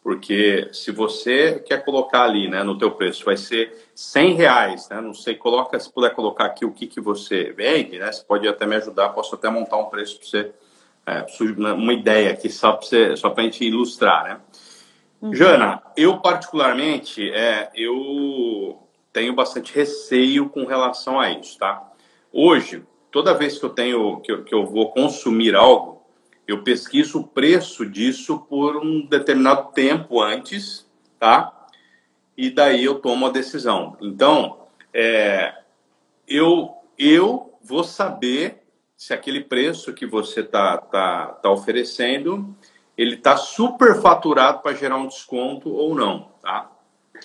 [0.03, 4.99] Porque se você quer colocar ali, né, no teu preço, vai ser 100 reais, né?
[4.99, 8.11] Não sei, coloca, se puder colocar aqui o que, que você vende, né?
[8.11, 10.51] Você pode até me ajudar, posso até montar um preço para você,
[11.05, 14.41] é, uma ideia aqui só para a gente ilustrar, né?
[15.21, 15.33] Uhum.
[15.33, 21.91] Jana, eu particularmente, é, eu tenho bastante receio com relação a isso, tá?
[22.31, 26.03] Hoje, toda vez que eu tenho, que eu, que eu vou consumir algo,
[26.47, 31.51] eu pesquiso o preço disso por um determinado tempo antes, tá?
[32.37, 33.97] E daí eu tomo a decisão.
[33.99, 35.53] Então, é,
[36.27, 38.63] eu, eu vou saber
[38.95, 42.55] se aquele preço que você tá, tá, tá oferecendo
[42.97, 46.69] ele está super faturado para gerar um desconto ou não, tá?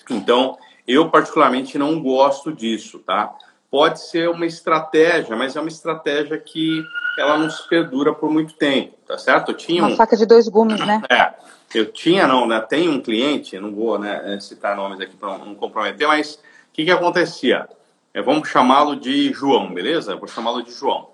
[0.09, 0.57] Então,
[0.87, 3.33] eu particularmente não gosto disso, tá?
[3.71, 6.83] Pode ser uma estratégia, mas é uma estratégia que
[7.17, 9.51] ela não se perdura por muito tempo, tá certo?
[9.51, 9.95] Eu tinha uma um...
[9.95, 11.01] faca de dois gumes, né?
[11.09, 11.33] É,
[11.73, 12.59] eu tinha, não, né?
[12.61, 16.39] Tem um cliente, não vou né, citar nomes aqui para não comprometer, mas o
[16.73, 17.67] que, que acontecia?
[18.13, 20.15] É, vamos chamá-lo de João, beleza?
[20.15, 21.09] Vou chamá-lo de João.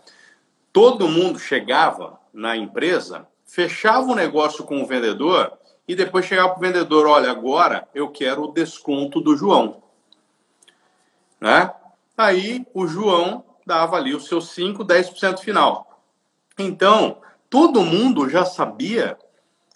[0.73, 5.51] Todo mundo chegava na empresa, fechava o negócio com o vendedor
[5.87, 9.81] e depois chegava para o vendedor: olha, agora eu quero o desconto do João.
[11.41, 11.71] Né?
[12.17, 16.03] Aí o João dava ali o seu 5, 10% final.
[16.57, 17.17] Então,
[17.49, 19.17] todo mundo já sabia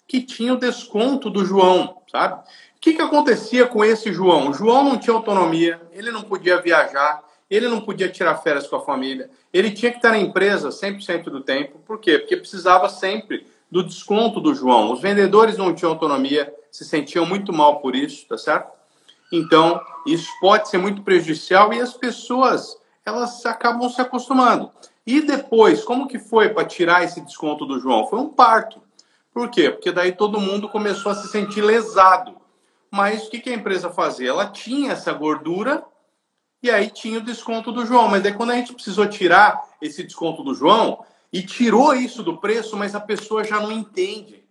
[0.06, 2.42] que tinha o desconto do João, sabe?
[2.76, 4.50] O que, que acontecia com esse João?
[4.50, 8.76] O João não tinha autonomia, ele não podia viajar, ele não podia tirar férias com
[8.76, 11.78] a família, ele tinha que estar na empresa 100% do tempo.
[11.78, 12.18] Por quê?
[12.18, 14.92] Porque precisava sempre do desconto do João.
[14.92, 18.70] Os vendedores não tinham autonomia, se sentiam muito mal por isso, tá certo?
[19.32, 24.70] Então, isso pode ser muito prejudicial e as pessoas, elas acabam se acostumando.
[25.04, 28.06] E depois, como que foi para tirar esse desconto do João?
[28.06, 28.80] Foi um parto.
[29.32, 29.70] Por quê?
[29.70, 32.36] Porque daí todo mundo começou a se sentir lesado.
[32.92, 34.30] Mas o que, a empresa fazia?
[34.30, 35.84] Ela tinha essa gordura
[36.62, 38.06] e aí tinha o desconto do João.
[38.06, 42.36] Mas daí quando a gente precisou tirar esse desconto do João e tirou isso do
[42.36, 44.44] preço, mas a pessoa já não entende.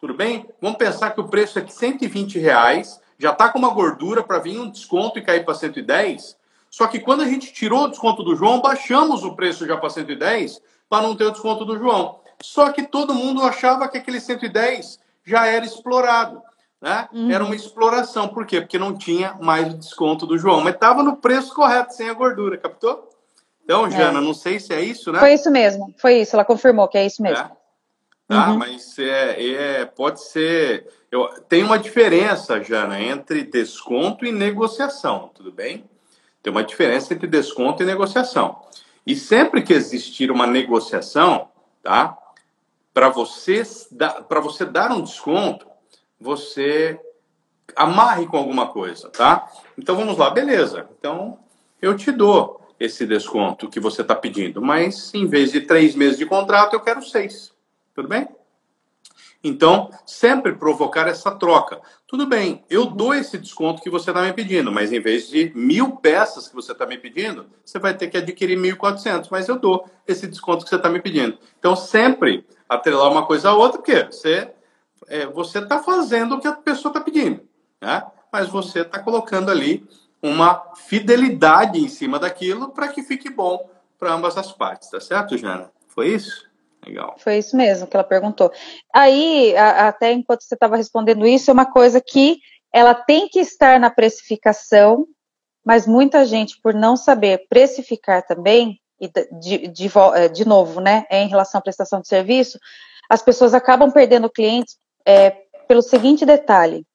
[0.00, 0.48] Tudo bem?
[0.62, 4.38] Vamos pensar que o preço é de 120 reais, já está com uma gordura para
[4.38, 6.34] vir um desconto e cair para 110.
[6.70, 9.90] Só que quando a gente tirou o desconto do João, baixamos o preço já para
[9.90, 12.18] 110 para não ter o desconto do João.
[12.40, 16.40] Só que todo mundo achava que aquele 110 já era explorado.
[16.80, 17.10] Né?
[17.12, 17.30] Uhum.
[17.30, 18.28] Era uma exploração.
[18.28, 18.62] Por quê?
[18.62, 20.62] Porque não tinha mais o desconto do João.
[20.62, 23.06] Mas estava no preço correto, sem a gordura, captou?
[23.66, 24.22] Então, Jana, é.
[24.22, 25.18] não sei se é isso, né?
[25.18, 27.44] Foi isso mesmo, foi isso, ela confirmou que é isso mesmo.
[27.44, 27.50] É.
[28.28, 28.58] Tá, uhum.
[28.58, 30.86] mas é, é, pode ser.
[31.10, 35.84] Eu, tem uma diferença, Jana, entre desconto e negociação, tudo bem?
[36.42, 38.62] Tem uma diferença entre desconto e negociação.
[39.04, 41.48] E sempre que existir uma negociação,
[41.82, 42.16] tá?
[42.94, 43.62] Para você,
[44.28, 45.66] para você dar um desconto,
[46.20, 47.00] você
[47.74, 49.48] amarre com alguma coisa, tá?
[49.76, 50.88] Então vamos lá, beleza.
[50.98, 51.38] Então
[51.82, 56.18] eu te dou esse desconto que você está pedindo, mas em vez de três meses
[56.18, 57.52] de contrato, eu quero seis.
[57.94, 58.28] Tudo bem?
[59.42, 61.80] Então, sempre provocar essa troca.
[62.06, 65.52] Tudo bem, eu dou esse desconto que você está me pedindo, mas em vez de
[65.54, 69.58] mil peças que você está me pedindo, você vai ter que adquirir 1.400, mas eu
[69.58, 71.38] dou esse desconto que você está me pedindo.
[71.58, 74.50] Então, sempre atrelar uma coisa a outra, porque você
[75.08, 77.42] é, está fazendo o que a pessoa está pedindo,
[77.80, 78.04] né?
[78.32, 79.86] mas você está colocando ali
[80.22, 85.36] uma fidelidade em cima daquilo para que fique bom para ambas as partes, tá certo,
[85.38, 85.70] Jana?
[85.88, 86.46] Foi isso?
[86.84, 87.16] Legal.
[87.18, 88.52] Foi isso mesmo que ela perguntou.
[88.94, 92.38] Aí, a, até enquanto você estava respondendo isso, é uma coisa que
[92.72, 95.06] ela tem que estar na precificação,
[95.64, 101.04] mas muita gente, por não saber precificar também, e de, de, é, de novo, né,
[101.10, 102.58] é em relação à prestação de serviço,
[103.10, 105.30] as pessoas acabam perdendo clientes é,
[105.66, 106.86] pelo seguinte detalhe: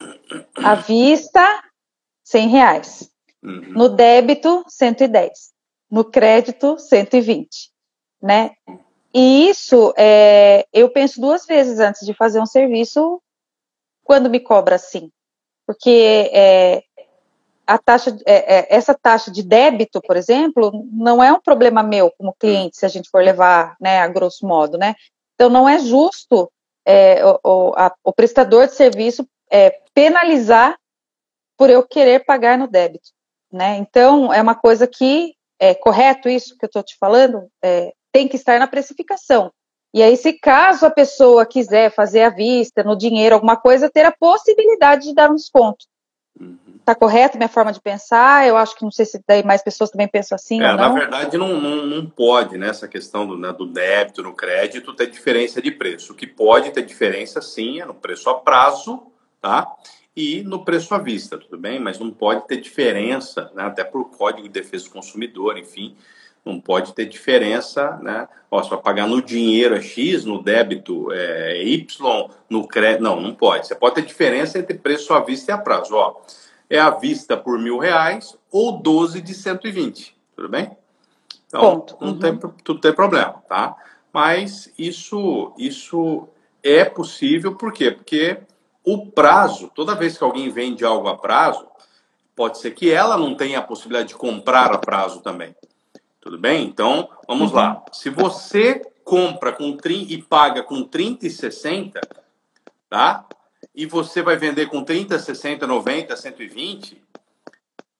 [0.57, 1.45] à vista,
[2.23, 3.10] 100 reais.
[3.43, 3.73] Uhum.
[3.73, 5.51] No débito, 110.
[5.89, 7.71] No crédito, 120.
[8.21, 8.51] Né?
[9.13, 13.21] E isso, é, eu penso duas vezes antes de fazer um serviço
[14.03, 15.11] quando me cobra assim.
[15.65, 16.83] Porque é,
[17.65, 22.11] a taxa, é, é, essa taxa de débito, por exemplo, não é um problema meu
[22.11, 24.95] como cliente, se a gente for levar né, a grosso modo, né?
[25.35, 26.51] Então, não é justo
[26.85, 30.77] é, o, a, o, prestador de serviço é, penalizar
[31.57, 33.09] por eu querer pagar no débito,
[33.51, 33.77] né?
[33.77, 37.47] Então, é uma coisa que, é correto isso que eu estou te falando?
[37.63, 39.51] É, tem que estar na precificação.
[39.93, 44.05] E aí, se caso a pessoa quiser fazer à vista, no dinheiro, alguma coisa, ter
[44.05, 45.85] a possibilidade de dar um desconto.
[46.79, 46.99] Está uhum.
[46.99, 48.47] correto minha forma de pensar?
[48.47, 50.73] Eu acho que não sei se daí mais pessoas também pensam assim é.
[50.73, 54.95] Na verdade, não, não, não pode, nessa né, questão do, né, do débito, no crédito,
[54.95, 56.13] ter diferença de preço.
[56.13, 59.03] O que pode ter diferença, sim, é no preço a prazo,
[59.41, 59.67] tá?
[60.15, 61.79] E no preço à vista, tudo bem?
[61.79, 65.95] Mas não pode ter diferença, né, até por Código de Defesa do Consumidor, enfim,
[66.43, 68.27] não pode ter diferença, né?
[68.49, 73.03] Ó, você vai pagar no dinheiro é X, no débito é Y, no crédito.
[73.03, 73.67] Não, não pode.
[73.67, 75.95] Você pode ter diferença entre preço à vista e a prazo.
[75.95, 76.19] Ó,
[76.69, 80.17] é à vista por mil reais ou 12 de 120.
[80.35, 80.75] Tudo bem?
[81.47, 81.97] Então, Ponto.
[82.01, 82.19] não uhum.
[82.19, 83.75] tem, tudo tem problema, tá?
[84.11, 86.27] Mas isso, isso
[86.63, 87.91] é possível, por quê?
[87.91, 88.39] Porque
[88.83, 91.67] o prazo, toda vez que alguém vende algo a prazo,
[92.35, 95.55] pode ser que ela não tenha a possibilidade de comprar a prazo também.
[96.19, 96.65] Tudo bem?
[96.65, 97.57] Então, vamos uhum.
[97.57, 97.83] lá.
[97.91, 101.99] Se você compra com 30 e paga com 30 e 60,
[102.89, 103.25] tá?
[103.73, 107.03] E você vai vender com 30, 60, 90, 120,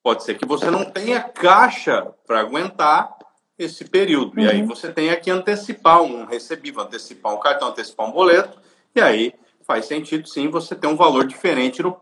[0.04, 3.16] pode ser que você não tenha caixa para aguentar
[3.58, 4.38] esse período.
[4.38, 4.44] Uhum.
[4.44, 4.68] E aí uhum.
[4.68, 8.60] você tenha que antecipar um recebível, antecipar um cartão, antecipar um boleto,
[8.96, 9.34] e aí
[9.72, 11.96] faz sentido sim você ter um valor diferente no,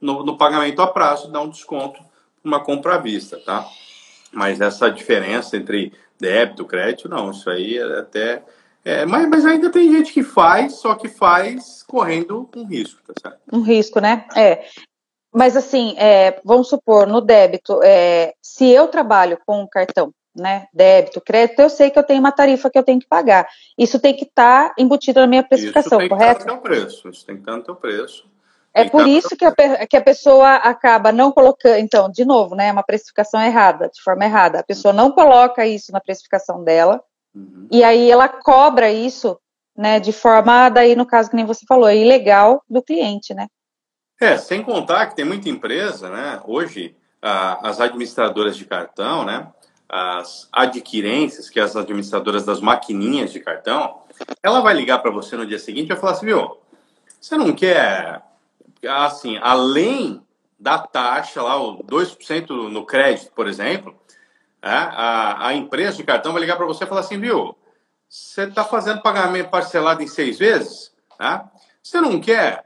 [0.00, 2.00] no, no pagamento a prazo, dar um desconto
[2.44, 3.66] uma compra à vista, tá?
[4.32, 8.44] Mas essa diferença entre débito, crédito, não, isso aí é até.
[8.84, 13.14] É, mas, mas ainda tem gente que faz, só que faz correndo um risco, tá
[13.20, 13.40] certo?
[13.52, 14.24] Um risco, né?
[14.36, 14.64] É.
[15.34, 21.20] Mas assim, é, vamos supor, no débito, é, se eu trabalho com cartão, né, débito,
[21.20, 23.48] crédito, eu sei que eu tenho uma tarifa que eu tenho que pagar.
[23.76, 26.36] Isso tem que estar tá embutido na minha precificação, isso tem correto?
[26.36, 28.28] Que estar no teu preço, isso tem que estar no teu preço.
[28.74, 31.78] É por isso que a, que a pessoa acaba não colocando.
[31.78, 32.70] Então, de novo, né?
[32.70, 34.60] Uma precificação errada, de forma errada.
[34.60, 37.02] A pessoa não coloca isso na precificação dela,
[37.34, 37.66] uhum.
[37.72, 39.38] e aí ela cobra isso,
[39.74, 39.98] né?
[39.98, 43.46] De forma, daí, no caso que nem você falou, é ilegal do cliente, né?
[44.20, 46.40] É, sem contar que tem muita empresa, né?
[46.44, 49.48] Hoje, as administradoras de cartão, né?
[49.88, 54.02] As adquirências, que é as administradoras das maquininhas de cartão,
[54.42, 56.58] ela vai ligar para você no dia seguinte e vai falar assim, viu,
[57.20, 58.22] você não quer
[58.88, 60.22] assim, além
[60.58, 63.94] da taxa lá, o 2% no crédito, por exemplo,
[64.62, 67.56] é, a, a empresa de cartão vai ligar para você e falar assim, viu,
[68.08, 71.50] você está fazendo pagamento parcelado em seis vezes, tá?
[71.82, 72.64] você não quer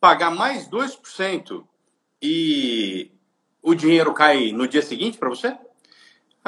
[0.00, 1.64] pagar mais 2%
[2.22, 3.10] e
[3.62, 5.56] o dinheiro cai no dia seguinte para você?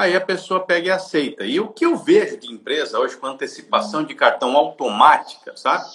[0.01, 1.45] Aí a pessoa pega e aceita.
[1.45, 5.85] E o que eu vejo de empresa hoje com antecipação de cartão automática, sabe?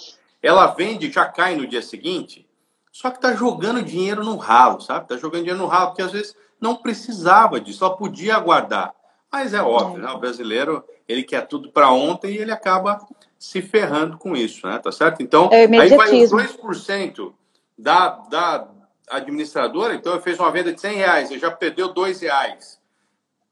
[0.41, 2.47] Ela vende e já cai no dia seguinte.
[2.89, 5.09] Só que tá jogando dinheiro no ralo, sabe?
[5.09, 8.93] Tá jogando dinheiro no ralo, porque às vezes não precisava disso, só podia aguardar
[9.29, 10.09] Mas é óbvio, né?
[10.09, 13.05] o brasileiro ele quer tudo para ontem e ele acaba
[13.37, 14.79] se ferrando com isso, né?
[14.79, 15.21] Tá certo?
[15.21, 17.33] Então, é aí vai os 2%
[17.77, 18.69] da, da
[19.09, 22.76] administradora, então eu fiz uma venda de 100 reais, eu já perdeu 2 reais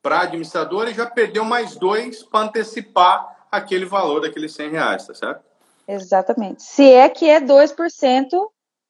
[0.06, 5.08] para a administradora e já perdeu mais dois para antecipar aquele valor daqueles 100 reais,
[5.08, 5.44] tá certo?
[5.88, 6.62] Exatamente.
[6.62, 8.28] Se é que é 2%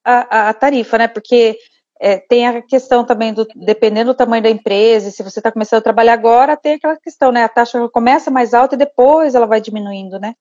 [0.04, 1.08] a, a tarifa, né?
[1.08, 1.58] Porque
[2.02, 5.80] é, tem a questão também do, dependendo do tamanho da empresa, se você está começando
[5.80, 7.46] a trabalhar agora, tem aquela questão, né?
[7.46, 10.36] A taxa começa mais alta e depois ela vai diminuindo, né?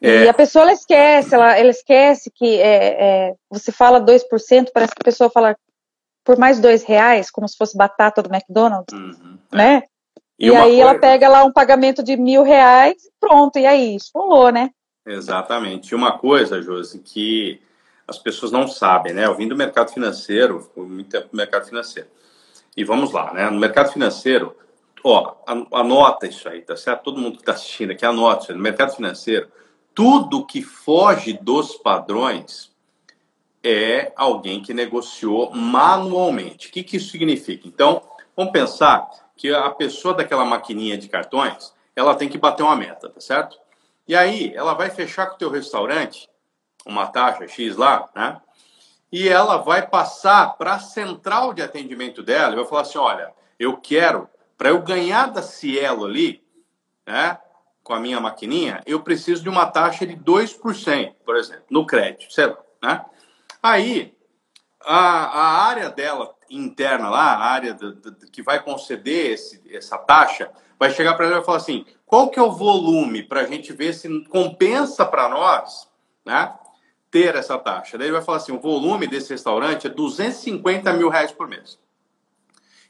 [0.00, 0.22] É.
[0.22, 4.94] E a pessoa ela esquece, ela, ela esquece que é, é, você fala 2%, parece
[4.94, 5.56] que a pessoa fala
[6.22, 9.56] por mais dois reais, como se fosse batata do McDonald's, uhum, é.
[9.56, 9.82] né?
[10.38, 10.82] E, e aí coisa...
[10.82, 14.70] ela pega lá um pagamento de mil reais, pronto, e aí, pulou, né?
[15.06, 15.90] Exatamente.
[15.90, 17.60] E uma coisa, Josi, que
[18.06, 19.26] as pessoas não sabem, né?
[19.26, 22.08] Eu vim do mercado financeiro, muito tempo no mercado financeiro.
[22.76, 23.48] E vamos lá, né?
[23.48, 24.54] No mercado financeiro,
[25.02, 25.36] ó,
[25.72, 27.04] anota isso aí, tá certo?
[27.04, 28.56] Todo mundo que está assistindo aqui, anota isso aí.
[28.56, 29.48] No mercado financeiro,
[29.94, 32.70] tudo que foge dos padrões
[33.64, 36.68] é alguém que negociou manualmente.
[36.68, 37.66] O que, que isso significa?
[37.66, 38.02] Então,
[38.36, 43.08] vamos pensar que a pessoa daquela maquininha de cartões, ela tem que bater uma meta,
[43.08, 43.58] tá certo?
[44.08, 46.28] E aí, ela vai fechar com o teu restaurante
[46.86, 48.40] uma taxa X lá, né?
[49.10, 53.32] E ela vai passar para a central de atendimento dela e vai falar assim: olha,
[53.58, 56.42] eu quero, para eu ganhar da Cielo ali,
[57.06, 57.38] né?
[57.82, 62.32] Com a minha maquininha, eu preciso de uma taxa de 2%, por exemplo, no crédito,
[62.32, 63.04] sei lá, né?
[63.62, 64.16] Aí,
[64.84, 69.98] a, a área dela interna lá, a área do, do, que vai conceder esse, essa
[69.98, 73.46] taxa, vai chegar para ela e falar assim: qual que é o volume para a
[73.46, 75.88] gente ver se compensa para nós,
[76.24, 76.54] né?
[77.10, 77.96] ter essa taxa.
[77.96, 81.78] Daí ele vai falar assim: o volume desse restaurante é 250 mil reais por mês.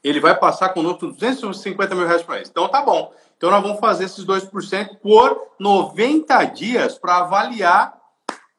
[0.02, 2.48] Ele vai passar conosco 250 mil reais por mês.
[2.48, 3.12] Então tá bom.
[3.36, 7.96] Então nós vamos fazer esses 2% por 90 dias para avaliar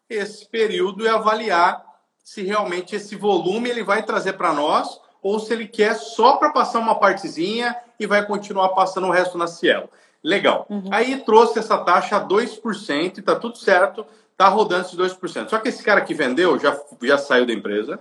[0.10, 1.87] esse período e avaliar
[2.28, 6.52] se realmente esse volume ele vai trazer para nós ou se ele quer só para
[6.52, 9.90] passar uma partezinha e vai continuar passando o resto na Cielo.
[10.22, 10.66] Legal.
[10.70, 10.90] Uhum.
[10.92, 15.48] Aí trouxe essa taxa a 2% e tá tudo certo está rodando esses 2%.
[15.48, 17.98] Só que esse cara que vendeu já, já saiu da empresa,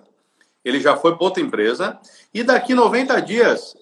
[0.65, 1.97] ele já foi para outra empresa,
[2.35, 3.77] e daqui 90 dias,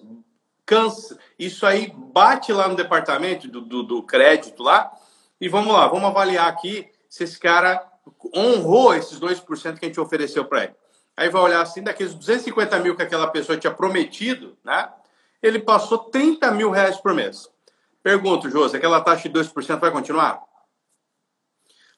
[0.63, 4.91] cansa, isso aí bate lá no departamento do, do, do crédito lá,
[5.41, 7.83] e vamos lá, vamos avaliar aqui se esse cara
[8.35, 10.75] honrou esses 2% que a gente ofereceu para ele.
[11.17, 14.89] Aí vai olhar assim, daqueles 250 mil que aquela pessoa tinha prometido, né?
[15.41, 17.49] Ele passou 30 mil reais por mês.
[18.03, 20.41] Pergunto, José, aquela taxa de 2% vai continuar?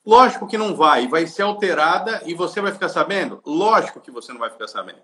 [0.06, 3.42] Lógico que não vai, vai ser alterada e você vai ficar sabendo?
[3.46, 5.00] Lógico que você não vai ficar sabendo.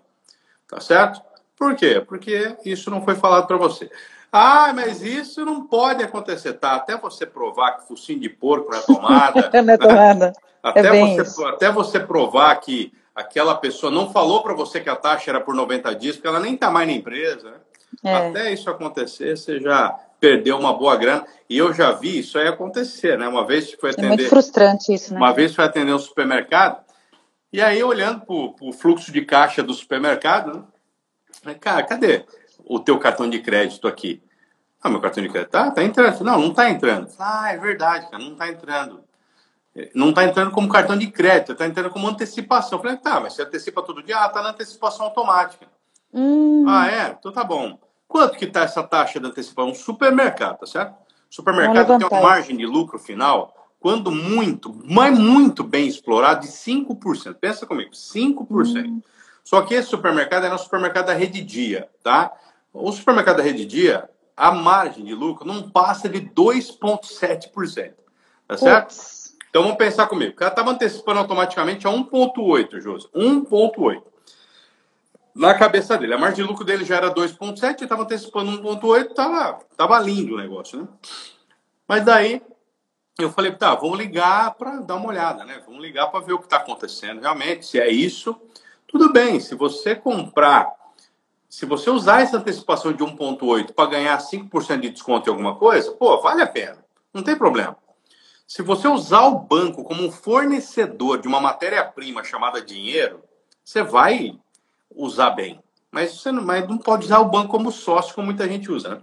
[0.66, 1.20] Tá certo?
[1.56, 2.00] Por quê?
[2.00, 3.90] Porque isso não foi falado para você.
[4.32, 6.74] Ah, mas isso não pode acontecer, tá?
[6.74, 9.50] Até você provar que focinho de porco na tomada.
[9.62, 10.32] na tomada.
[10.64, 14.96] Até, é você, até você provar que aquela pessoa não falou para você que a
[14.96, 17.50] taxa era por 90 dias, porque ela nem está mais na empresa.
[17.50, 17.56] Né?
[18.02, 18.14] É.
[18.28, 21.26] Até isso acontecer, você já perdeu uma boa grana.
[21.50, 23.28] E eu já vi isso aí acontecer, né?
[23.28, 24.06] Uma vez foi atender.
[24.06, 25.20] É muito frustrante isso, né?
[25.20, 26.82] Uma vez foi atender um supermercado,
[27.52, 30.66] e aí olhando para o fluxo de caixa do supermercado,
[31.44, 31.54] né?
[31.60, 32.24] Cara, cadê
[32.64, 34.22] o teu cartão de crédito aqui?
[34.82, 36.24] Ah, meu cartão de crédito tá, tá entrando.
[36.24, 37.10] Não, não tá entrando.
[37.18, 39.04] Ah, é verdade, cara, não tá entrando.
[39.94, 42.78] Não tá entrando como cartão de crédito, tá entrando como antecipação.
[42.78, 44.18] Eu falei, tá, mas você antecipa todo dia?
[44.18, 45.66] Ah, tá na antecipação automática.
[46.12, 46.64] Hum.
[46.68, 47.16] Ah, é?
[47.18, 47.78] Então tá bom.
[48.06, 49.70] Quanto que está essa taxa de antecipação?
[49.70, 50.94] Um supermercado, tá certo?
[51.28, 57.34] Supermercado tem uma margem de lucro final, quando muito, mas muito bem explorado, de 5%.
[57.34, 58.86] Pensa comigo, 5%.
[58.86, 59.02] Hum.
[59.42, 62.32] Só que esse supermercado é o supermercado da Rede Dia, tá?
[62.72, 67.94] O supermercado da Rede Dia, a margem de lucro não passa de 2,7%.
[68.46, 68.92] Tá certo?
[68.92, 69.23] Ups.
[69.54, 70.32] Então vamos pensar comigo.
[70.32, 73.08] O cara estava antecipando automaticamente a 1,8, Josi.
[73.14, 74.02] 1,8
[75.32, 76.12] na cabeça dele.
[76.12, 80.38] A margem de lucro dele já era 2,7, estava antecipando 1,8, estava tava lindo o
[80.38, 80.88] negócio, né?
[81.86, 82.42] Mas daí
[83.16, 85.62] eu falei, tá, vamos ligar para dar uma olhada, né?
[85.64, 87.64] Vamos ligar para ver o que está acontecendo realmente.
[87.64, 88.36] Se é isso,
[88.88, 89.38] tudo bem.
[89.38, 90.68] Se você comprar,
[91.48, 95.92] se você usar essa antecipação de 1,8 para ganhar 5% de desconto em alguma coisa,
[95.92, 96.84] pô, vale a pena.
[97.12, 97.83] Não tem problema.
[98.46, 103.22] Se você usar o banco como um fornecedor de uma matéria-prima chamada dinheiro,
[103.64, 104.38] você vai
[104.94, 105.62] usar bem.
[105.90, 108.88] Mas você não, mas não pode usar o banco como sócio, como muita gente usa,
[108.88, 109.00] né?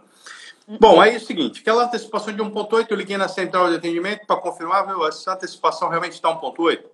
[0.80, 4.26] Bom, aí é o seguinte, aquela antecipação de 1.8, eu liguei na central de atendimento
[4.26, 6.86] para confirmar, viu, essa antecipação realmente está 1.8?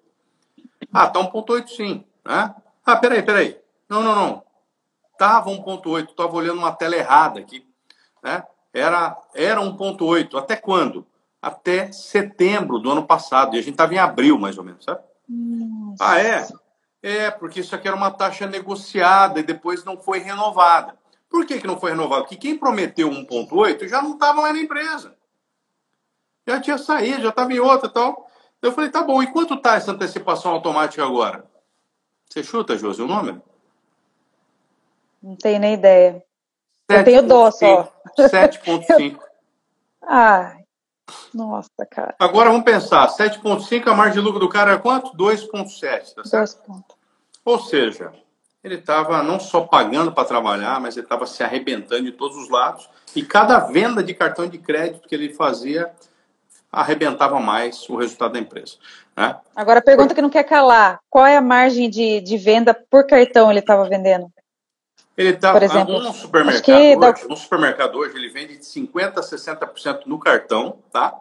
[0.91, 2.55] Ah, está 1.8 sim, né?
[2.85, 3.59] Ah, peraí, peraí.
[3.87, 4.43] Não, não, não.
[5.17, 7.67] Tava 1.8, estava olhando uma tela errada aqui,
[8.23, 8.43] né?
[8.73, 10.37] era, era 1,8.
[10.37, 11.05] Até quando?
[11.41, 13.55] Até setembro do ano passado.
[13.55, 15.01] E a gente estava em abril, mais ou menos, sabe?
[15.27, 16.03] Nossa.
[16.03, 16.47] Ah, é?
[17.01, 20.97] É, porque isso aqui era uma taxa negociada e depois não foi renovada.
[21.29, 22.21] Por que, que não foi renovada?
[22.21, 25.15] Porque quem prometeu 1,8 já não estava mais na empresa.
[26.47, 28.29] Já tinha saído, já estava em outra e tal.
[28.61, 31.45] Eu falei, tá bom, e quanto está essa antecipação automática agora?
[32.29, 33.41] Você chuta, Josi, o número?
[35.21, 36.23] Não tenho nem ideia.
[36.89, 36.99] 7.
[36.99, 37.91] Eu tenho dó só.
[38.17, 39.19] 7,5.
[40.01, 40.56] Ai,
[41.33, 42.15] nossa, cara.
[42.19, 45.15] Agora vamos pensar: 7,5, a margem de lucro do cara é quanto?
[45.15, 46.13] 2,7.
[46.15, 46.95] Tá 2 pontos.
[47.45, 48.11] Ou seja,
[48.63, 52.49] ele estava não só pagando para trabalhar, mas ele estava se arrebentando de todos os
[52.49, 52.89] lados.
[53.15, 55.91] E cada venda de cartão de crédito que ele fazia
[56.71, 58.75] arrebentava mais o resultado da empresa.
[59.15, 59.35] Né?
[59.55, 63.07] Agora a pergunta que não quer calar: qual é a margem de, de venda por
[63.07, 64.31] cartão ele estava vendendo?
[65.17, 67.15] Ele está por exemplo, um supermercado, hoje, dá...
[67.33, 71.19] um supermercado hoje ele vende de 50% a 60% no cartão, tá?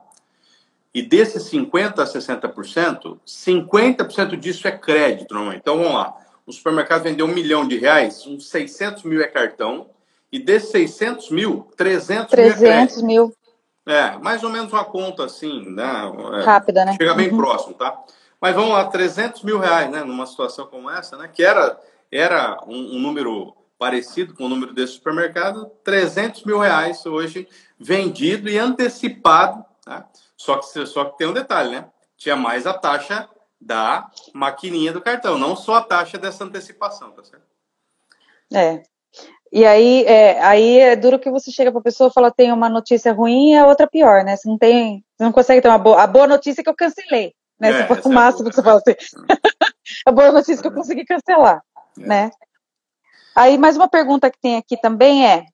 [0.93, 5.61] E desses 50% a 60%, 50% disso é crédito, normalmente.
[5.61, 6.15] Então vamos lá.
[6.47, 9.89] O supermercado vendeu um milhão de reais, uns 600 mil é cartão,
[10.31, 13.05] e desses 600 mil, 300, 300 mil é crédito.
[13.05, 13.35] mil.
[13.87, 16.13] É, mais ou menos uma conta assim, né?
[16.41, 16.97] É, Rápida, né?
[17.01, 17.37] Chega bem uhum.
[17.39, 17.99] próximo, tá?
[18.41, 20.05] Mas vamos lá, 300 mil reais, né?
[20.05, 21.31] Numa situação como essa, né?
[21.33, 21.81] Que era,
[22.11, 27.49] era um, um número parecido com o número desse supermercado, 300 mil reais hoje
[27.79, 30.09] vendido e antecipado, tá?
[30.37, 31.87] Só que, só que tem um detalhe, né?
[32.17, 33.29] Tinha mais a taxa
[33.61, 37.45] da maquininha do cartão, não só a taxa dessa antecipação, tá certo?
[38.53, 38.83] É.
[39.53, 42.53] E aí é, aí é duro que você chega para a pessoa e fala tem
[42.53, 44.37] uma notícia ruim e a outra pior, né?
[44.37, 46.03] Você não tem, você não consegue ter uma boa.
[46.03, 47.71] A boa notícia é que eu cancelei, né?
[47.71, 48.97] É, se for o máximo é que você fala assim.
[50.07, 51.63] a boa notícia é que eu consegui cancelar,
[51.99, 52.07] é.
[52.07, 52.31] né?
[53.37, 55.45] Aí, mais uma pergunta que tem aqui também é,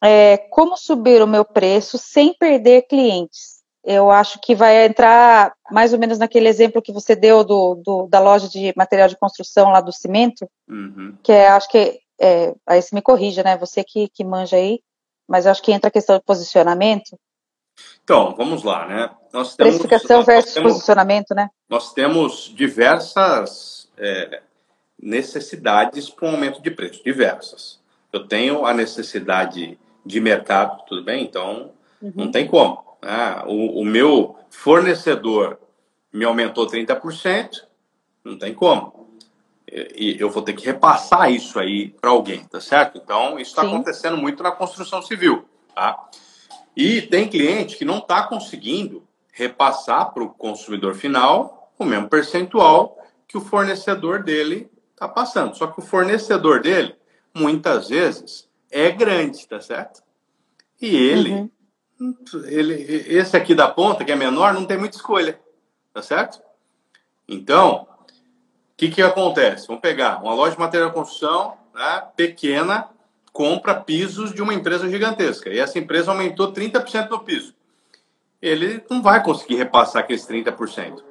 [0.00, 3.56] é, como subir o meu preço sem perder clientes?
[3.82, 8.06] Eu acho que vai entrar mais ou menos naquele exemplo que você deu do, do
[8.06, 11.16] da loja de material de construção lá do cimento, uhum.
[11.22, 13.56] que é, acho que, é, aí você me corrija, né?
[13.56, 14.80] Você que, que manja aí,
[15.28, 17.18] mas acho que entra a questão de posicionamento.
[18.04, 19.10] Então, vamos lá, né?
[19.32, 21.48] Nós temos, Precificação versus temos, posicionamento, né?
[21.68, 24.42] Nós temos diversas é,
[25.00, 27.78] necessidades para um aumento de preço, diversas.
[28.12, 31.24] Eu tenho a necessidade de mercado, tudo bem?
[31.24, 32.12] Então, uhum.
[32.14, 32.82] não tem como.
[33.02, 33.42] Né?
[33.46, 35.58] O, o, meu fornecedor
[36.12, 37.62] me aumentou 30%,
[38.24, 39.06] não tem como.
[39.70, 42.98] E, eu vou ter que repassar isso aí para alguém, tá certo?
[43.02, 45.44] Então, isso está acontecendo muito na construção civil,
[45.74, 46.08] tá?
[46.76, 52.96] E tem cliente que não está conseguindo repassar para o consumidor final o mesmo percentual
[53.26, 55.54] que o fornecedor dele está passando.
[55.54, 56.96] Só que o fornecedor dele,
[57.34, 60.02] muitas vezes, é grande, tá certo?
[60.80, 61.50] E ele,
[62.00, 62.18] uhum.
[62.46, 65.38] ele, esse aqui da ponta, que é menor, não tem muita escolha,
[65.92, 66.40] tá certo?
[67.28, 69.66] Então, o que, que acontece?
[69.66, 72.88] Vamos pegar uma loja de material de construção né, pequena,
[73.32, 75.50] compra pisos de uma empresa gigantesca.
[75.50, 77.54] E essa empresa aumentou 30% no piso.
[78.40, 81.02] Ele não vai conseguir repassar aqueles 30%.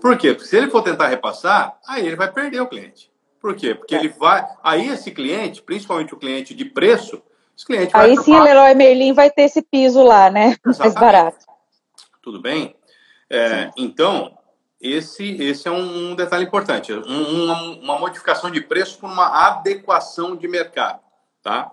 [0.00, 0.32] Por quê?
[0.32, 3.09] Porque se ele for tentar repassar, aí ele vai perder o cliente.
[3.40, 3.74] Por quê?
[3.74, 3.98] Porque é.
[3.98, 4.46] ele vai.
[4.62, 7.22] Aí esse cliente, principalmente o cliente de preço,
[7.56, 8.10] esse cliente vai.
[8.10, 10.56] Aí sim, o Leroy Merlin vai ter esse piso lá, né?
[10.66, 10.78] Exatamente.
[10.78, 11.46] Mais barato.
[12.22, 12.76] Tudo bem?
[13.30, 14.36] É, então,
[14.80, 16.92] esse, esse é um, detalhe importante.
[16.92, 21.00] Um, uma, uma modificação de preço por uma adequação de mercado.
[21.42, 21.70] Tá?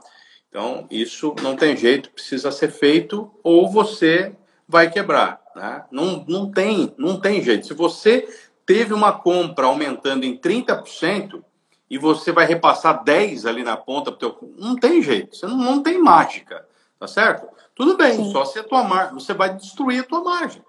[0.49, 4.33] Então, isso não tem jeito, precisa ser feito, ou você
[4.67, 5.41] vai quebrar.
[5.55, 5.83] Né?
[5.91, 7.67] Não, não, tem, não tem jeito.
[7.67, 8.27] Se você
[8.65, 11.43] teve uma compra aumentando em 30%,
[11.89, 14.53] e você vai repassar 10 ali na ponta pro teu.
[14.57, 16.67] Não tem jeito, você não, não tem mágica,
[16.99, 17.47] tá certo?
[17.73, 18.31] Tudo bem, Sim.
[18.31, 19.13] só se a tua margem.
[19.13, 20.63] Você vai destruir a tua margem.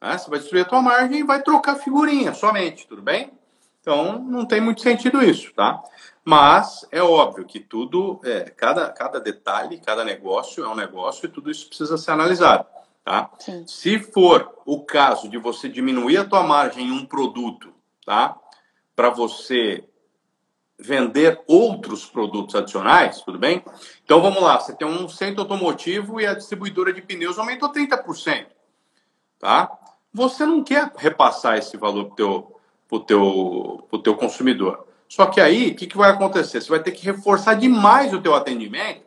[0.00, 0.18] Né?
[0.18, 3.32] Você vai destruir a tua margem e vai trocar figurinha somente, tudo bem?
[3.80, 5.82] Então não tem muito sentido isso, tá?
[6.24, 11.28] Mas é óbvio que tudo, é, cada, cada detalhe, cada negócio é um negócio e
[11.28, 12.66] tudo isso precisa ser analisado.
[13.04, 13.30] Tá?
[13.38, 13.66] Sim.
[13.66, 17.74] Se for o caso de você diminuir a tua margem em um produto,
[18.06, 18.34] tá?
[18.96, 19.84] Para você
[20.78, 23.64] vender outros produtos adicionais, tudo bem?
[24.04, 28.46] Então vamos lá, você tem um centro automotivo e a distribuidora de pneus aumentou 30%,
[29.38, 29.70] tá?
[30.12, 34.86] Você não quer repassar esse valor para o teu, pro teu, pro teu consumidor.
[35.08, 36.60] Só que aí, o que, que vai acontecer?
[36.60, 39.04] Você vai ter que reforçar demais o teu atendimento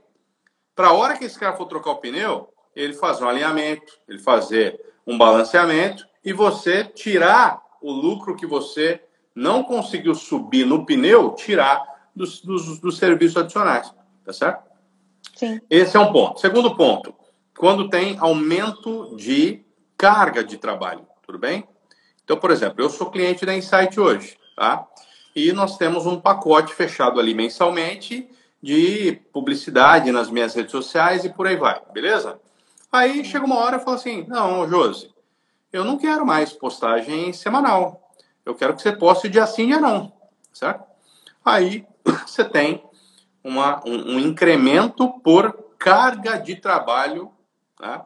[0.76, 4.20] para a hora que esse cara for trocar o pneu, ele fazer um alinhamento, ele
[4.20, 9.02] fazer um balanceamento e você tirar o lucro que você
[9.38, 11.84] não conseguiu subir no pneu, tirar
[12.16, 13.94] dos, dos, dos serviços adicionais.
[14.26, 14.64] Tá certo?
[15.36, 15.62] Sim.
[15.70, 16.40] Esse é um ponto.
[16.40, 17.14] Segundo ponto,
[17.56, 19.64] quando tem aumento de
[19.96, 21.68] carga de trabalho, tudo bem?
[22.24, 24.88] Então, por exemplo, eu sou cliente da Insight hoje, tá?
[25.36, 28.28] E nós temos um pacote fechado ali mensalmente
[28.62, 32.40] de publicidade nas minhas redes sociais e por aí vai, beleza?
[32.92, 35.14] Aí chega uma hora e fala assim: não, Josi,
[35.72, 38.07] eu não quero mais postagem semanal.
[38.48, 40.14] Eu quero que você poste dia sim, dia não,
[40.54, 40.86] certo?
[41.44, 41.86] Aí
[42.26, 42.82] você tem
[43.44, 47.30] uma, um, um incremento por carga de trabalho
[47.78, 48.06] tá?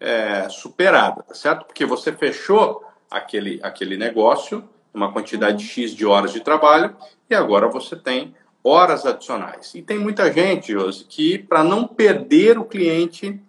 [0.00, 1.66] é, superada, certo?
[1.66, 6.96] Porque você fechou aquele, aquele negócio, uma quantidade X de horas de trabalho,
[7.30, 8.34] e agora você tem
[8.64, 9.72] horas adicionais.
[9.76, 13.40] E tem muita gente, Josi, que para não perder o cliente,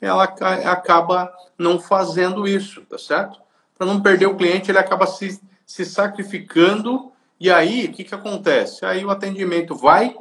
[0.00, 3.40] ela acaba não fazendo isso, tá certo?
[3.76, 8.14] Para não perder o cliente, ele acaba se, se sacrificando, e aí o que, que
[8.14, 8.86] acontece?
[8.86, 10.16] Aí o atendimento vai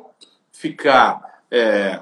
[0.52, 2.02] ficar, é,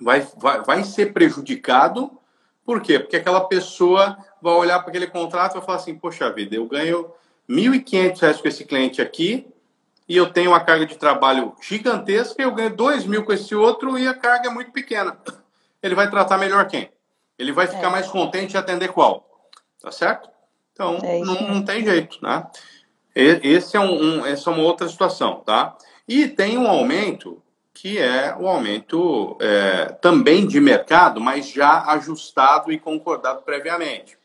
[0.00, 2.18] vai, vai, vai ser prejudicado,
[2.64, 2.98] por quê?
[2.98, 6.66] Porque aquela pessoa vai olhar para aquele contrato e vai falar assim: poxa vida, eu
[6.66, 7.12] ganho
[7.48, 9.46] R$ 1.500 com esse cliente aqui
[10.08, 13.54] e eu tenho uma carga de trabalho gigantesca e eu ganho R$ mil com esse
[13.54, 15.16] outro e a carga é muito pequena.
[15.82, 16.90] Ele vai tratar melhor quem?
[17.38, 17.90] Ele vai ficar é.
[17.90, 19.48] mais contente em atender qual?
[19.80, 20.30] Tá certo?
[20.82, 22.46] Então, é não, não, tem jeito, né?
[23.14, 25.76] Esse é, um, um, essa é uma outra situação, tá?
[26.08, 27.40] E tem um aumento
[27.72, 34.18] que é o aumento é, também de mercado, mas já ajustado e concordado previamente.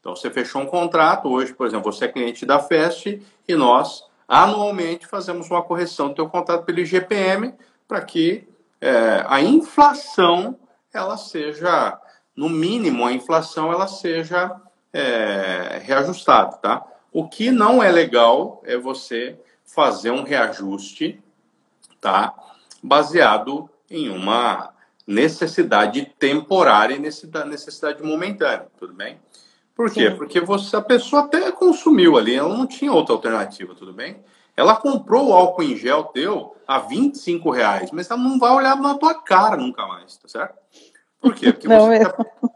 [0.00, 4.04] Então, você fechou um contrato, hoje, por exemplo, você é cliente da FEST e nós,
[4.26, 7.54] anualmente, fazemos uma correção do teu contrato pelo IGPM
[7.86, 8.48] para que
[8.80, 10.58] é, a inflação,
[10.92, 11.98] ela seja,
[12.34, 14.56] no mínimo, a inflação, ela seja
[14.92, 16.86] é, reajustada, tá?
[17.12, 21.22] O que não é legal é você fazer um reajuste,
[22.00, 22.34] tá?
[22.82, 24.72] baseado em uma
[25.06, 29.18] necessidade temporária e necessidade momentânea, tudo bem?
[29.74, 30.10] Por quê?
[30.10, 30.16] Sim.
[30.16, 34.22] Porque você, a pessoa até consumiu ali, ela não tinha outra alternativa, tudo bem?
[34.56, 38.76] Ela comprou o álcool em gel teu a 25 reais, mas ela não vai olhar
[38.76, 40.54] na tua cara nunca mais, tá certo?
[41.20, 41.52] Por quê?
[41.52, 41.98] Porque você,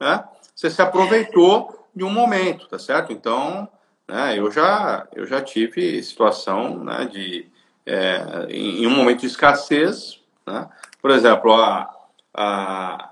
[0.01, 0.24] né,
[0.55, 3.12] você se aproveitou de um momento, tá certo?
[3.12, 3.68] Então,
[4.09, 7.51] né, eu, já, eu já tive situação né, de
[7.86, 10.68] é, em, um momento de escassez, né?
[11.01, 11.90] por exemplo, a,
[12.32, 13.11] a,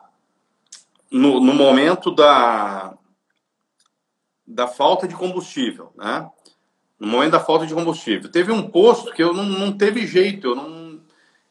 [1.11, 2.95] no, no, momento da,
[4.47, 6.29] da falta de combustível, né?
[6.99, 10.49] no momento da falta de combustível, teve um posto que eu não, não teve jeito,
[10.49, 11.01] eu, não,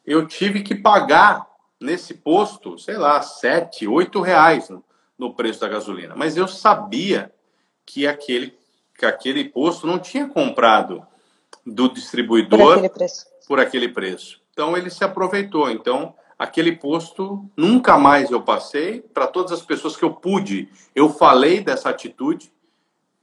[0.06, 1.46] eu tive que pagar
[1.80, 4.84] nesse posto, sei lá, sete, oito reais no,
[5.22, 7.32] no preço da gasolina, mas eu sabia
[7.86, 8.60] que aquele
[8.98, 11.06] que aquele posto não tinha comprado
[11.66, 13.26] do distribuidor por aquele preço.
[13.48, 14.42] Por aquele preço.
[14.52, 15.70] Então ele se aproveitou.
[15.70, 19.02] Então aquele posto nunca mais eu passei.
[19.02, 22.52] Para todas as pessoas que eu pude, eu falei dessa atitude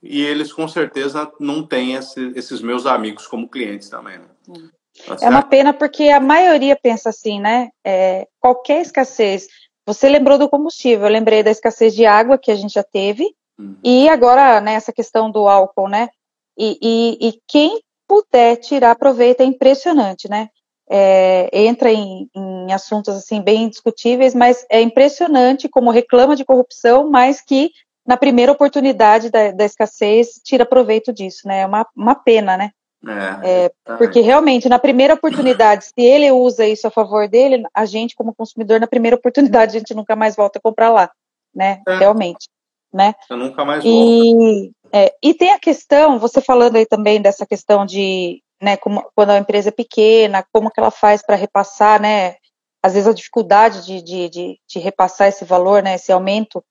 [0.00, 4.18] e eles com certeza não têm esse, esses meus amigos como clientes também.
[4.18, 4.26] Né?
[4.48, 4.68] Hum.
[5.04, 7.70] Tá é uma pena porque a maioria pensa assim, né?
[7.84, 9.48] É, qualquer escassez.
[9.88, 13.24] Você lembrou do combustível, eu lembrei da escassez de água que a gente já teve,
[13.58, 13.74] uhum.
[13.82, 16.10] e agora, né, essa questão do álcool, né?
[16.58, 20.50] E, e, e, quem puder tirar proveito é impressionante, né?
[20.90, 27.08] É, entra em, em, assuntos assim bem discutíveis, mas é impressionante como reclama de corrupção,
[27.08, 27.70] mas que
[28.06, 31.60] na primeira oportunidade da, da escassez tira proveito disso, né?
[31.60, 32.72] É uma, uma pena, né?
[33.06, 37.86] É, é, porque realmente na primeira oportunidade, se ele usa isso a favor dele, a
[37.86, 41.10] gente como consumidor na primeira oportunidade a gente nunca mais volta a comprar lá,
[41.54, 41.80] né?
[41.86, 41.98] É.
[41.98, 42.48] Realmente,
[42.92, 43.14] né?
[43.30, 44.72] Eu nunca mais e.
[44.92, 49.30] É, e tem a questão, você falando aí também dessa questão de, né, como, quando
[49.30, 52.36] a empresa é pequena, como que ela faz para repassar, né,
[52.82, 56.64] às vezes a dificuldade de, de, de, de, repassar esse valor, né, esse aumento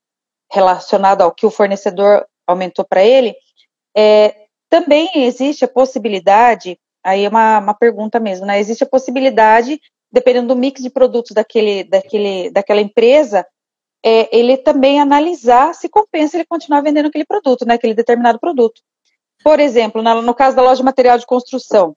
[0.52, 3.36] relacionado ao que o fornecedor aumentou para ele,
[3.96, 9.80] é, também existe a possibilidade, aí é uma, uma pergunta mesmo, né, existe a possibilidade,
[10.12, 13.46] dependendo do mix de produtos daquele, daquele, daquela empresa,
[14.04, 18.82] é, ele também analisar se compensa ele continuar vendendo aquele produto, né, aquele determinado produto.
[19.44, 21.96] Por exemplo, na, no caso da loja de material de construção,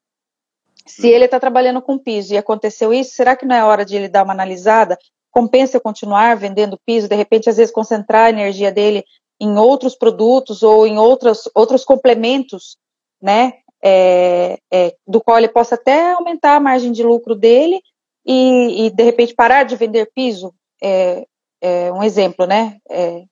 [0.86, 3.96] se ele está trabalhando com piso e aconteceu isso, será que não é hora de
[3.96, 4.98] ele dar uma analisada?
[5.30, 9.04] Compensa eu continuar vendendo piso, de repente, às vezes, concentrar a energia dele
[9.40, 12.76] em outros produtos ou em outros, outros complementos,
[13.20, 13.54] né?
[13.82, 17.80] É, é, do qual ele possa até aumentar a margem de lucro dele
[18.26, 20.52] e, e de repente, parar de vender piso.
[20.82, 21.24] É,
[21.60, 22.76] é, um exemplo, né?
[22.88, 23.24] É,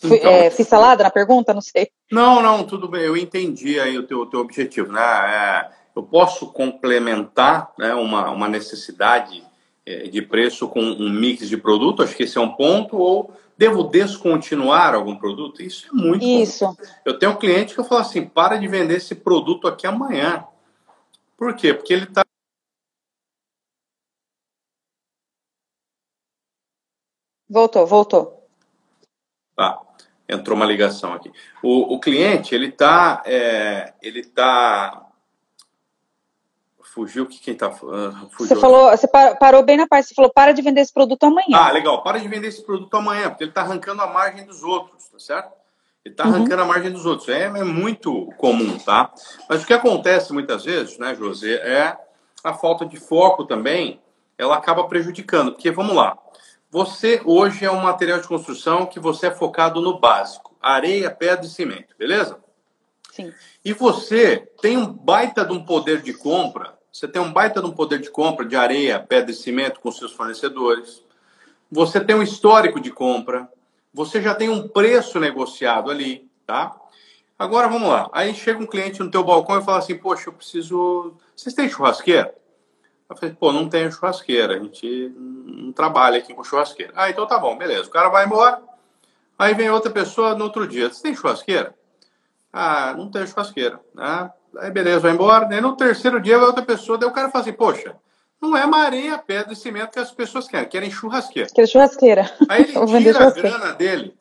[0.00, 1.54] fui, então, é, fiz salada na pergunta?
[1.54, 1.90] Não sei.
[2.10, 3.02] Não, não, tudo bem.
[3.02, 5.00] Eu entendi aí o teu, teu objetivo, né?
[5.00, 9.42] É, eu posso complementar né, uma, uma necessidade
[9.84, 12.02] é, de preço com um mix de produto?
[12.02, 12.96] Acho que esse é um ponto.
[12.96, 15.62] Ou devo descontinuar algum produto?
[15.62, 16.64] Isso é muito Isso.
[16.64, 16.76] Comum.
[17.04, 20.46] Eu tenho um cliente que eu falo assim, para de vender esse produto aqui amanhã.
[21.36, 21.74] Por quê?
[21.74, 22.24] Porque ele está
[27.46, 28.48] Voltou, voltou.
[29.56, 29.82] Tá,
[30.26, 31.30] entrou uma ligação aqui.
[31.62, 35.09] O, o cliente, ele está, é, ele tá
[36.92, 37.68] Fugiu que quem tá.
[37.68, 39.06] Uh, você falou, você
[39.38, 41.56] parou bem na parte, você falou, para de vender esse produto amanhã.
[41.56, 44.64] Ah, legal, para de vender esse produto amanhã, porque ele está arrancando a margem dos
[44.64, 45.52] outros, tá certo?
[46.04, 46.62] Ele está arrancando uhum.
[46.62, 47.28] a margem dos outros.
[47.28, 49.12] É, é, muito comum, tá?
[49.48, 51.96] Mas o que acontece muitas vezes, né, José, é
[52.42, 54.00] a falta de foco também,
[54.36, 55.52] ela acaba prejudicando.
[55.52, 56.18] Porque, vamos lá,
[56.72, 61.46] você hoje é um material de construção que você é focado no básico: areia, pedra
[61.46, 62.36] e cimento, beleza?
[63.12, 63.32] Sim.
[63.64, 67.66] E você tem um baita de um poder de compra você tem um baita de
[67.66, 71.02] um poder de compra de areia, pedra e cimento com seus fornecedores.
[71.70, 73.48] Você tem um histórico de compra.
[73.94, 76.76] Você já tem um preço negociado ali, tá?
[77.38, 78.10] Agora vamos lá.
[78.12, 81.14] Aí chega um cliente no teu balcão e fala assim: "Poxa, eu preciso.
[81.34, 82.34] Vocês têm churrasqueira?"
[83.08, 84.56] Eu falei: "Pô, não tenho churrasqueira.
[84.56, 87.88] A gente não trabalha aqui com churrasqueira." Ah, então tá bom, beleza.
[87.88, 88.60] O cara vai embora.
[89.38, 91.74] Aí vem outra pessoa no outro dia: "Você tem churrasqueira?"
[92.52, 93.80] Ah, não tenho churrasqueira.
[93.96, 95.46] Ah, Aí beleza, vai embora.
[95.46, 97.94] Daí no terceiro dia vai outra pessoa, daí o cara fala assim, poxa,
[98.40, 101.50] não é areia, pedra e cimento que as pessoas querem, querem churrasqueira.
[101.54, 102.30] Quer churrasqueira.
[102.48, 102.72] Aí ele
[103.02, 104.14] tira a grana dele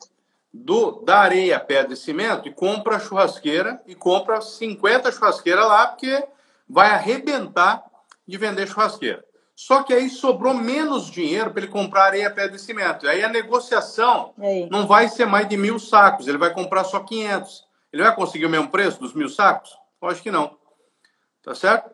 [0.53, 5.87] do, da areia, pedra e cimento e compra a churrasqueira e compra 50 churrasqueiras lá,
[5.87, 6.23] porque
[6.67, 7.83] vai arrebentar
[8.27, 9.23] de vender churrasqueira.
[9.55, 13.05] Só que aí sobrou menos dinheiro para ele comprar areia, pedra e cimento.
[13.05, 14.69] E aí a negociação aí?
[14.69, 17.67] não vai ser mais de mil sacos, ele vai comprar só 500.
[17.91, 19.78] Ele vai conseguir o mesmo preço dos mil sacos?
[20.01, 20.57] Lógico que não.
[21.43, 21.89] Tá certo?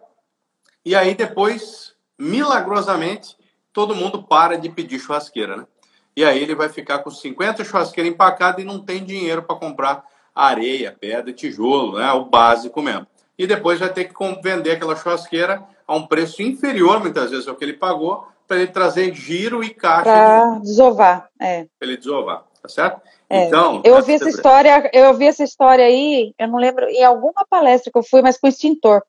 [0.84, 3.36] E aí depois, milagrosamente,
[3.74, 5.68] todo mundo para de pedir churrasqueira, né?
[6.16, 10.03] E aí ele vai ficar com 50 churrasqueiras empacadas e não tem dinheiro para comprar
[10.34, 12.12] areia, pedra, tijolo, né?
[12.14, 13.08] O básico mesmo.
[13.38, 17.56] E depois vai ter que vender aquela churrasqueira a um preço inferior, muitas vezes, ao
[17.56, 20.03] que ele pagou, para ele trazer giro e caixa.
[20.03, 21.66] Para desovar, é.
[21.78, 23.01] Para ele desovar, tá certo?
[23.30, 27.03] É, então, eu ouvi essa história, eu ouvi essa história aí, eu não lembro, em
[27.03, 29.03] alguma palestra que eu fui, mas com extintor.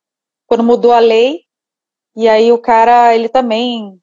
[0.47, 1.41] Quando mudou a lei,
[2.17, 3.99] e aí o cara, ele também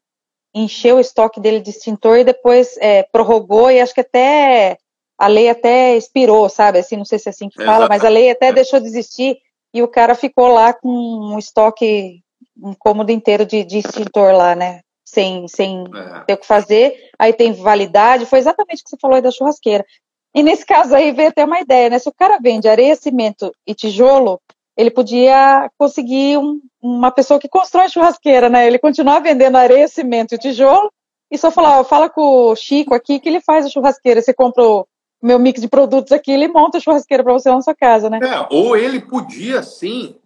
[0.54, 4.78] encheu o estoque dele de extintor e depois é, prorrogou, e acho que até
[5.18, 6.78] a lei até expirou, sabe?
[6.78, 9.38] Assim, não sei se é assim que fala, mas a lei até deixou de existir
[9.72, 12.20] e o cara ficou lá com um estoque,
[12.56, 14.80] um cômodo inteiro de, de extintor lá, né?
[15.14, 16.20] Sem, sem é.
[16.26, 19.30] ter o que fazer, aí tem validade, foi exatamente o que você falou aí da
[19.30, 19.86] churrasqueira.
[20.34, 21.98] E nesse caso aí veio até uma ideia, né?
[22.00, 24.40] Se o cara vende areia, cimento e tijolo,
[24.76, 28.66] ele podia conseguir um, uma pessoa que constrói churrasqueira, né?
[28.66, 30.92] Ele continuar vendendo areia, cimento e tijolo
[31.30, 34.20] e só falar, fala com o Chico aqui que ele faz a churrasqueira.
[34.20, 34.86] Você compra o
[35.22, 38.18] meu mix de produtos aqui, ele monta a churrasqueira para você na sua casa, né?
[38.20, 40.16] É, ou ele podia sim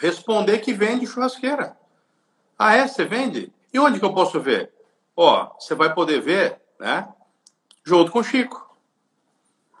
[0.00, 1.76] responder que vende churrasqueira.
[2.58, 2.88] Ah, é?
[2.88, 3.52] Você vende?
[3.72, 4.72] E onde que eu posso ver?
[5.16, 7.08] Ó, você vai poder ver, né?
[7.84, 8.68] Junto com o Chico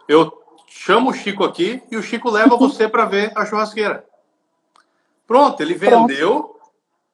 [0.08, 4.04] eu chamo o Chico aqui e o Chico leva você para ver a churrasqueira.
[5.26, 6.42] Pronto, ele vendeu.
[6.42, 6.58] Pronto.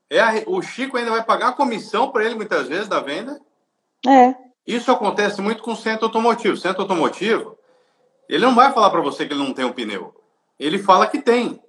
[0.09, 3.41] É a, o Chico ainda vai pagar a comissão para ele muitas vezes da venda.
[4.07, 4.37] É.
[4.65, 6.55] Isso acontece muito com o centro automotivo.
[6.55, 7.59] O centro automotivo,
[8.29, 10.15] ele não vai falar para você que ele não tem um pneu.
[10.59, 11.61] Ele fala que tem.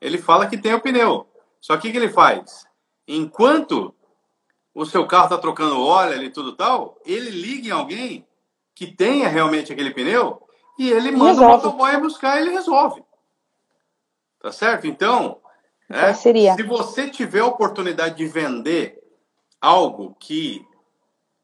[0.00, 1.28] Ele fala que tem o pneu.
[1.60, 2.66] Só que o que ele faz?
[3.06, 3.94] Enquanto
[4.74, 8.26] o seu carro está trocando óleo e tudo tal, ele liga em alguém
[8.74, 10.42] que tenha realmente aquele pneu
[10.78, 11.52] e ele manda resolve.
[11.52, 13.04] o motoboy buscar e ele resolve.
[14.40, 14.86] Tá certo?
[14.86, 15.40] Então,
[15.88, 18.98] é, se você tiver a oportunidade de vender
[19.60, 20.66] algo que,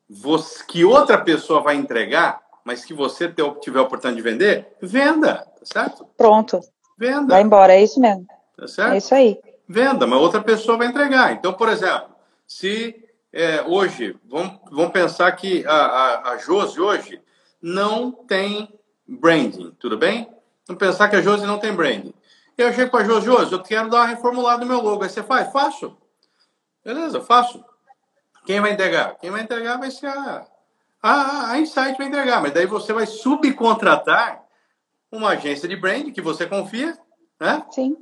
[0.09, 5.47] você, que outra pessoa vai entregar, mas que você tiver a oportunidade de vender, venda,
[5.59, 6.07] tá certo?
[6.17, 6.61] Pronto.
[6.99, 7.35] Venda.
[7.35, 8.27] Vai embora, é isso mesmo.
[8.57, 8.95] Tá certo?
[8.95, 9.39] É isso aí.
[9.69, 11.33] Venda, mas outra pessoa vai entregar.
[11.33, 12.09] Então, por exemplo,
[12.47, 17.21] se é, hoje, vamos, vamos pensar que a, a, a Josi hoje
[17.61, 18.73] não tem
[19.07, 20.29] branding, tudo bem?
[20.67, 22.15] Vamos pensar que a Josi não tem branding.
[22.57, 25.03] Eu chego para a Josi, Josi, eu quero dar uma reformulada no meu logo.
[25.03, 25.53] Aí você faz?
[25.53, 25.97] Faço.
[26.85, 27.65] Beleza, faço.
[28.45, 29.17] Quem vai entregar?
[29.17, 30.47] Quem vai entregar vai ser a,
[31.03, 34.43] a, a Insight vai entregar, mas daí você vai subcontratar
[35.13, 36.99] uma agência de branding que você confia,
[37.41, 37.65] né?
[37.71, 37.97] Sim.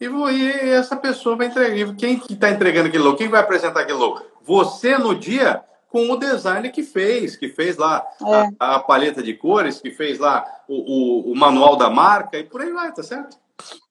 [0.00, 1.96] E, e essa pessoa vai entregar.
[1.96, 3.16] Quem que está entregando aquele logo?
[3.16, 4.22] Quem vai apresentar aquele logo?
[4.46, 8.50] Você no dia com o designer que fez, que fez lá é.
[8.60, 12.44] a, a, paleta de cores, que fez lá o, o, o, manual da marca e
[12.44, 13.38] por aí vai, tá certo?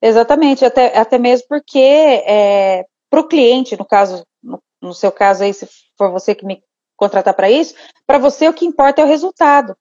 [0.02, 5.44] Exatamente, até, até mesmo porque é, para o cliente, no caso, no, no seu caso
[5.44, 6.62] aí, se for você que me
[6.96, 7.74] contratar para isso,
[8.06, 9.76] para você o que importa é o resultado.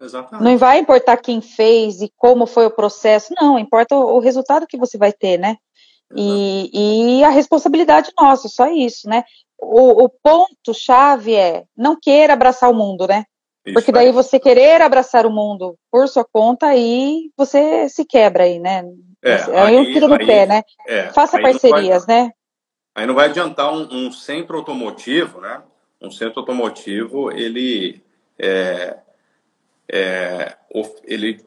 [0.00, 0.44] Exatamente.
[0.44, 4.66] Não vai importar quem fez e como foi o processo, não, importa o, o resultado
[4.66, 5.56] que você vai ter, né?
[6.14, 9.24] E, e, a responsabilidade nossa, só isso, né?
[9.60, 13.24] O, o ponto-chave é não queira abraçar o mundo, né?
[13.66, 18.44] Isso Porque daí você querer abraçar o mundo por sua conta, aí você se quebra
[18.44, 18.84] aí, né?
[19.22, 20.62] É, aí, eu tiro no aí, pé, né?
[20.86, 22.32] É, Faça parcerias, vai, né?
[22.94, 25.62] Aí não vai adiantar um, um, centro automotivo, né?
[26.00, 28.02] Um centro automotivo, ele
[28.38, 28.96] é,
[29.90, 30.56] é,
[31.04, 31.44] ele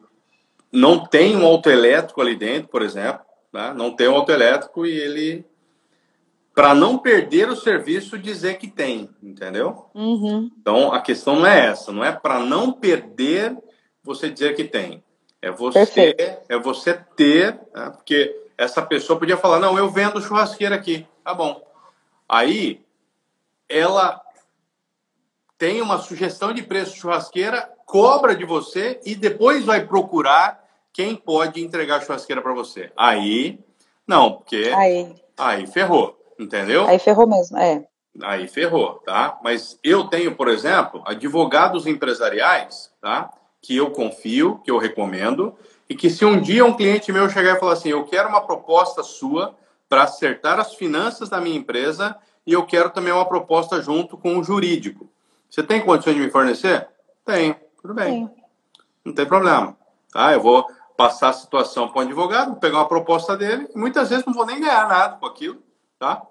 [0.70, 3.72] não tem um autoelétrico ali dentro, por exemplo, né?
[3.74, 5.44] não tem um autoelétrico e ele,
[6.54, 9.90] para não perder o serviço, dizer que tem, entendeu?
[9.94, 10.50] Uhum.
[10.60, 13.56] Então a questão não é essa, não é para não perder
[14.02, 15.02] você dizer que tem,
[15.40, 16.14] é você
[16.48, 17.90] é você ter, né?
[17.90, 21.62] porque essa pessoa podia falar não, eu vendo churrasqueira aqui, tá bom?
[22.28, 22.84] Aí
[23.68, 24.20] ela
[25.58, 30.61] tem uma sugestão de preço de churrasqueira cobra de você e depois vai procurar
[30.92, 32.92] quem pode entregar a churrasqueira para você.
[32.96, 33.58] Aí,
[34.06, 35.14] não, porque aí.
[35.38, 36.86] aí ferrou, entendeu?
[36.86, 37.84] Aí ferrou mesmo, é.
[38.22, 39.38] Aí ferrou, tá?
[39.42, 43.30] Mas eu tenho, por exemplo, advogados empresariais, tá?
[43.60, 45.56] Que eu confio, que eu recomendo,
[45.88, 48.40] e que se um dia um cliente meu chegar e falar assim, eu quero uma
[48.42, 49.56] proposta sua
[49.88, 52.16] para acertar as finanças da minha empresa
[52.46, 55.08] e eu quero também uma proposta junto com o jurídico.
[55.48, 56.88] Você tem condições de me fornecer?
[57.24, 57.54] Tenho.
[57.80, 58.26] Tudo bem.
[58.26, 58.30] Sim.
[59.04, 59.76] Não tem problema.
[60.10, 60.32] Tá?
[60.32, 60.66] Eu vou
[60.96, 64.46] passar a situação para o advogado, pegar uma proposta dele, e muitas vezes não vou
[64.46, 65.62] nem ganhar nada com aquilo,
[65.98, 66.22] tá?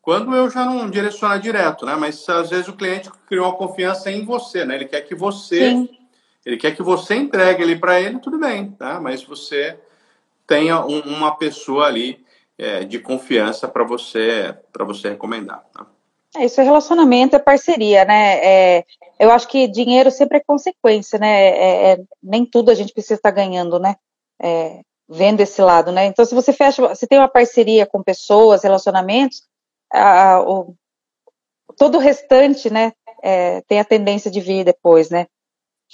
[0.00, 1.94] Quando eu já não direcionar direto, né?
[1.96, 4.76] Mas às vezes o cliente criou uma confiança em você, né?
[4.76, 5.88] Ele quer que você, Sim.
[6.46, 9.00] ele quer que você entregue ele para ele, tudo bem, tá?
[9.00, 9.78] Mas você
[10.46, 12.24] tenha um, uma pessoa ali
[12.56, 15.62] é, de confiança para você, para você recomendar.
[15.72, 15.86] Tá?
[16.36, 18.38] É, isso é relacionamento, é parceria, né?
[18.44, 18.84] É,
[19.18, 21.48] eu acho que dinheiro sempre é consequência, né?
[21.48, 23.96] É, é, nem tudo a gente precisa estar ganhando, né?
[24.40, 26.06] É, vendo esse lado, né?
[26.06, 29.42] Então, se você fecha, se tem uma parceria com pessoas, relacionamentos,
[29.92, 30.74] a, o,
[31.76, 32.92] todo o restante, né?
[33.22, 35.26] É, tem a tendência de vir depois, né?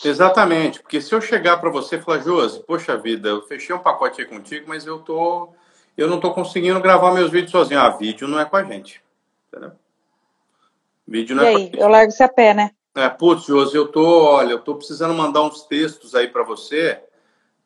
[0.05, 3.79] Exatamente, porque se eu chegar para você e falar, Josi, poxa vida, eu fechei um
[3.79, 5.51] pacote aí contigo, mas eu tô,
[5.97, 7.81] eu não tô conseguindo gravar meus vídeos sozinho.
[7.81, 9.01] Ah, vídeo não é com a gente,
[9.49, 9.71] entendeu?
[11.07, 12.73] Vídeo não e é aí, eu largo esse a pé, né?
[12.95, 17.03] É, putz, Josi, eu tô, olha, eu tô precisando mandar uns textos aí para você,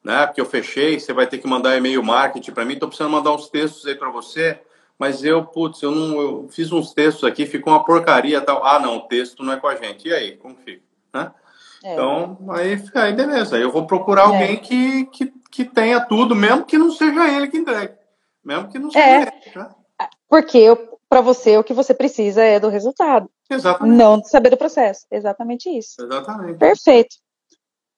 [0.03, 0.27] né?
[0.27, 3.33] Porque eu fechei, você vai ter que mandar e-mail marketing para mim, tô precisando mandar
[3.33, 4.59] uns textos aí para você,
[4.99, 8.67] mas eu, putz, eu não, eu fiz uns textos aqui, ficou uma porcaria tal.
[8.67, 10.09] Ah, não, o texto não é com a gente.
[10.09, 10.83] E aí, como fica,
[11.15, 11.31] né?
[11.85, 11.93] É.
[11.93, 14.25] Então, aí, aí beleza, aí eu vou procurar é.
[14.25, 17.95] alguém que, que, que tenha tudo, mesmo que não seja ele que entregue.
[18.45, 19.21] Mesmo que não seja é.
[19.21, 19.33] ele.
[19.55, 19.71] Né?
[20.29, 20.67] Porque
[21.09, 23.31] para você o que você precisa é do resultado.
[23.51, 23.97] Exatamente.
[23.97, 25.07] Não saber do processo.
[25.11, 26.03] Exatamente isso.
[26.03, 26.59] Exatamente.
[26.59, 27.17] Perfeito.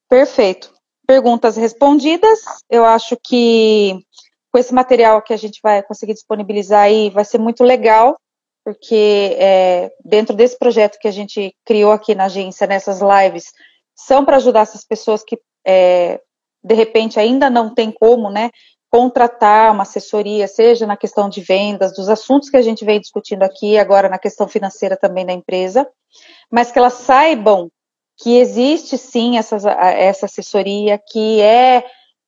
[0.08, 0.72] Perfeito.
[1.06, 2.40] Perguntas respondidas.
[2.68, 4.04] Eu acho que
[4.52, 8.18] com esse material que a gente vai conseguir disponibilizar aí vai ser muito legal,
[8.64, 13.52] porque é, dentro desse projeto que a gente criou aqui na agência, nessas lives,
[13.94, 16.20] são para ajudar essas pessoas que é,
[16.62, 18.50] de repente ainda não tem como, né,
[18.90, 23.44] contratar uma assessoria, seja na questão de vendas, dos assuntos que a gente vem discutindo
[23.44, 25.88] aqui, agora na questão financeira também da empresa,
[26.50, 27.70] mas que elas saibam
[28.16, 31.84] que existe sim essa, essa assessoria, que é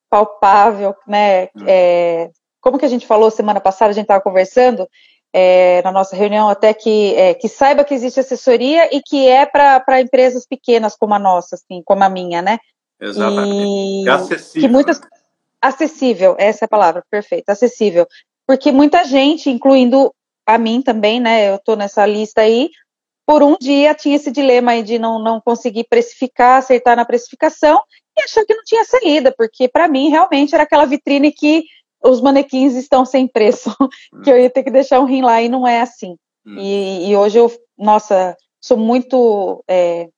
[0.09, 1.49] palpável, né?
[1.57, 1.65] Hum.
[1.67, 4.89] É, como que a gente falou semana passada, a gente estava conversando
[5.33, 9.45] é, na nossa reunião, até que, é, que saiba que existe assessoria e que é
[9.45, 12.59] para empresas pequenas como a nossa, assim, como a minha, né?
[13.01, 14.05] Exatamente.
[14.05, 14.69] E, é acessível.
[14.69, 15.01] Que muitas,
[15.63, 18.07] acessível, essa é a palavra, perfeita, acessível.
[18.47, 20.13] Porque muita gente, incluindo
[20.45, 22.69] a mim também, né, eu estou nessa lista aí,
[23.25, 27.81] por um dia tinha esse dilema aí de não, não conseguir precificar, acertar na precificação
[28.19, 31.65] e achar que não tinha saída, porque para mim realmente era aquela vitrine que
[32.05, 33.71] os manequins estão sem preço,
[34.25, 36.17] que eu ia ter que deixar um rim lá e não é assim.
[36.45, 36.57] Hum.
[36.59, 40.09] E, e, hoje eu, nossa, sou muito é,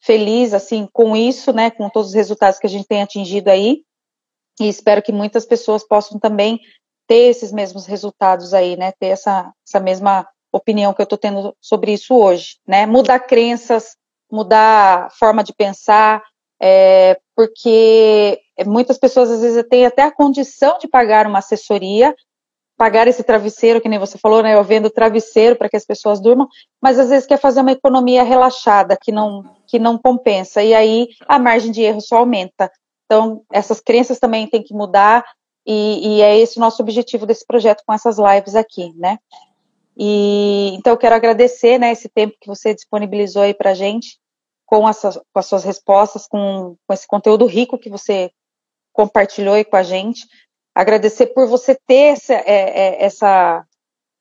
[0.00, 3.84] feliz assim com isso, né, com todos os resultados que a gente tem atingido aí
[4.60, 6.60] e espero que muitas pessoas possam também
[7.06, 8.92] ter esses mesmos resultados aí, né?
[8.98, 12.86] Ter essa, essa mesma opinião que eu estou tendo sobre isso hoje, né?
[12.86, 13.96] Mudar crenças,
[14.30, 16.22] mudar forma de pensar,
[16.62, 22.14] é, porque muitas pessoas às vezes têm até a condição de pagar uma assessoria,
[22.76, 24.54] pagar esse travesseiro, que nem você falou, né?
[24.54, 26.48] Eu vendo travesseiro para que as pessoas durmam,
[26.80, 31.08] mas às vezes quer fazer uma economia relaxada que não que não compensa e aí
[31.26, 32.70] a margem de erro só aumenta.
[33.04, 35.24] Então, essas crenças também têm que mudar,
[35.66, 39.18] e, e, é esse o nosso objetivo desse projeto com essas lives aqui, né?
[39.96, 44.18] E então eu quero agradecer, né, esse tempo que você disponibilizou aí para gente
[44.66, 48.30] com, essas, com as suas respostas, com, com esse conteúdo rico que você
[48.92, 50.26] compartilhou aí com a gente.
[50.74, 53.64] Agradecer por você ter essa, é, é, essa,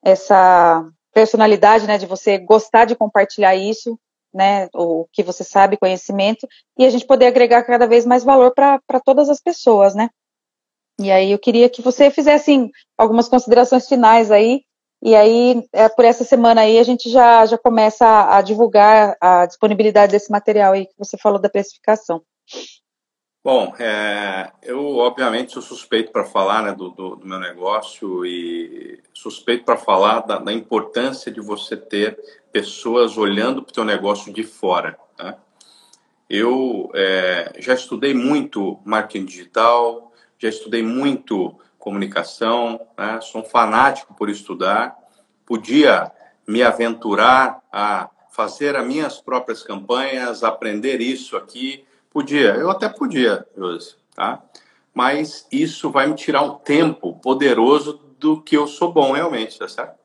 [0.04, 4.00] essa personalidade, né, de você gostar de compartilhar isso,
[4.34, 8.54] né, o que você sabe, conhecimento, e a gente poder agregar cada vez mais valor
[8.54, 10.10] para todas as pessoas, né.
[11.00, 14.62] E aí eu queria que você fizesse assim, algumas considerações finais aí,
[15.02, 19.18] e aí é, por essa semana aí a gente já, já começa a, a divulgar
[19.20, 22.22] a disponibilidade desse material aí que você falou da precificação.
[23.44, 29.04] Bom, é, eu obviamente sou suspeito para falar né, do, do, do, meu negócio e
[29.14, 32.18] suspeito para falar da, da, importância de você ter
[32.54, 34.98] pessoas olhando para o teu negócio de fora.
[35.20, 35.36] Né?
[36.30, 43.20] Eu é, já estudei muito marketing digital, já estudei muito comunicação, né?
[43.20, 44.98] sou um fanático por estudar,
[45.46, 46.10] podia
[46.48, 53.46] me aventurar a fazer as minhas próprias campanhas, aprender isso aqui Podia, eu até podia,
[53.58, 54.44] Josi, tá?
[54.94, 59.68] Mas isso vai me tirar um tempo poderoso do que eu sou bom realmente, tá
[59.68, 59.98] certo?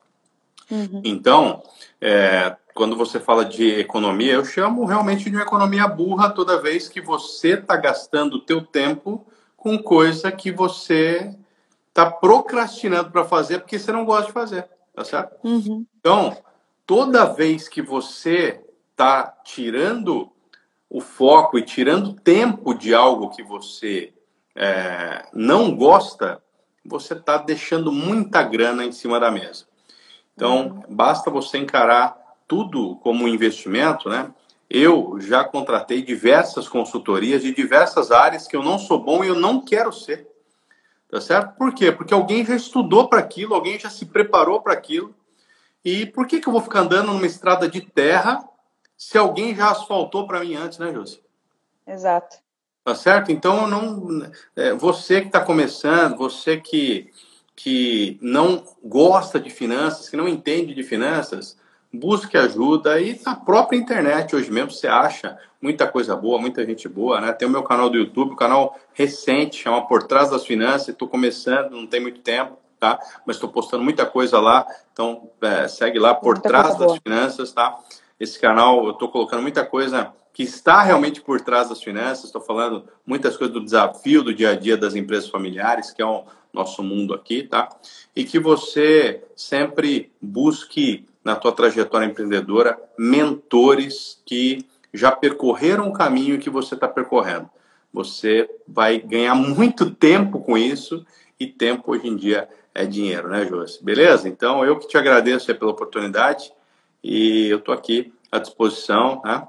[0.71, 1.01] Uhum.
[1.03, 1.61] Então,
[2.01, 6.89] é, quando você fala de economia, eu chamo realmente de uma economia burra toda vez
[6.89, 11.35] que você está gastando o teu tempo com coisa que você
[11.89, 15.35] está procrastinando para fazer porque você não gosta de fazer, tá certo?
[15.43, 15.85] Uhum.
[15.99, 16.37] Então,
[16.85, 20.31] toda vez que você está tirando
[20.89, 24.11] o foco e tirando tempo de algo que você
[24.55, 26.41] é, não gosta,
[26.83, 29.65] você está deixando muita grana em cima da mesa.
[30.35, 32.17] Então, basta você encarar
[32.47, 34.33] tudo como um investimento, né?
[34.69, 39.35] Eu já contratei diversas consultorias de diversas áreas que eu não sou bom e eu
[39.35, 40.27] não quero ser.
[41.09, 41.55] Tá certo?
[41.57, 41.91] Por quê?
[41.91, 45.13] Porque alguém já estudou para aquilo, alguém já se preparou para aquilo.
[45.83, 48.43] E por que, que eu vou ficar andando numa estrada de terra
[48.99, 51.21] se alguém já asfaltou para mim antes, né, Josi?
[51.87, 52.35] Exato.
[52.83, 53.31] Tá certo?
[53.31, 57.09] Então, não, é, você que está começando, você que,
[57.55, 61.57] que não gosta de finanças, que não entende de finanças,
[61.93, 66.89] busque ajuda e na própria internet hoje mesmo você acha muita coisa boa, muita gente
[66.89, 67.31] boa, né?
[67.31, 71.07] Tem o meu canal do YouTube, um canal recente, chama Por Trás das Finanças, estou
[71.07, 72.99] começando, não tem muito tempo, tá?
[73.25, 76.99] Mas estou postando muita coisa lá, então é, segue lá Por muita Trás das boa.
[77.01, 77.79] Finanças, tá?
[78.19, 82.25] Esse canal eu estou colocando muita coisa que está realmente por trás das finanças.
[82.25, 86.05] Estou falando muitas coisas do desafio do dia a dia das empresas familiares, que é
[86.05, 87.69] o nosso mundo aqui, tá?
[88.15, 96.39] E que você sempre busque na tua trajetória empreendedora mentores que já percorreram o caminho
[96.39, 97.49] que você está percorrendo.
[97.93, 101.05] Você vai ganhar muito tempo com isso
[101.39, 103.83] e tempo hoje em dia é dinheiro, né, Josi?
[103.83, 104.27] Beleza?
[104.27, 106.51] Então eu que te agradeço pela oportunidade
[107.03, 109.47] e eu estou aqui à disposição, né?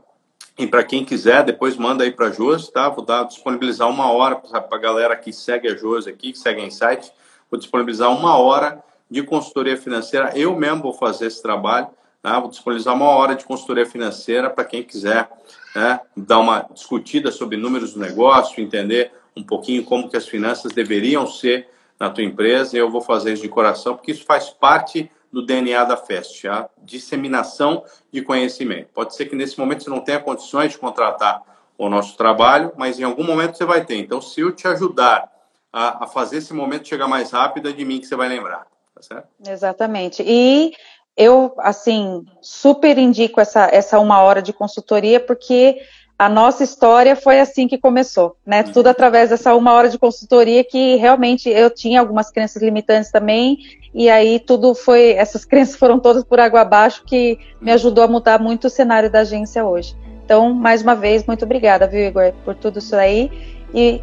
[0.58, 2.88] E para quem quiser, depois manda aí para a Josi, tá?
[2.88, 6.60] Vou dar, disponibilizar uma hora para a galera que segue a Josi aqui, que segue
[6.60, 7.10] a Insight.
[7.50, 10.32] Vou disponibilizar uma hora de consultoria financeira.
[10.36, 11.88] Eu mesmo vou fazer esse trabalho.
[12.22, 12.38] Tá?
[12.38, 15.30] Vou disponibilizar uma hora de consultoria financeira para quem quiser
[15.74, 20.72] né, dar uma discutida sobre números do negócio, entender um pouquinho como que as finanças
[20.72, 22.76] deveriam ser na tua empresa.
[22.76, 26.68] Eu vou fazer isso de coração, porque isso faz parte do DNA da FEST, a
[26.82, 28.88] disseminação de conhecimento.
[28.92, 31.42] Pode ser que nesse momento você não tenha condições de contratar
[31.78, 33.96] o nosso trabalho, mas em algum momento você vai ter.
[33.96, 35.30] Então, se eu te ajudar
[35.72, 38.66] a, a fazer esse momento chegar mais rápido, é de mim que você vai lembrar,
[38.94, 39.28] tá certo?
[39.46, 40.22] Exatamente.
[40.26, 40.72] E
[41.16, 45.80] eu, assim, super indico essa, essa uma hora de consultoria, porque
[46.20, 48.62] a nossa história foi assim que começou, né?
[48.62, 53.56] Tudo através dessa uma hora de consultoria que realmente eu tinha algumas crenças limitantes também,
[53.94, 58.06] e aí tudo foi, essas crenças foram todas por água abaixo que me ajudou a
[58.06, 59.96] mudar muito o cenário da agência hoje.
[60.22, 63.30] Então, mais uma vez, muito obrigada, viu, Igor, por tudo isso aí
[63.72, 64.02] e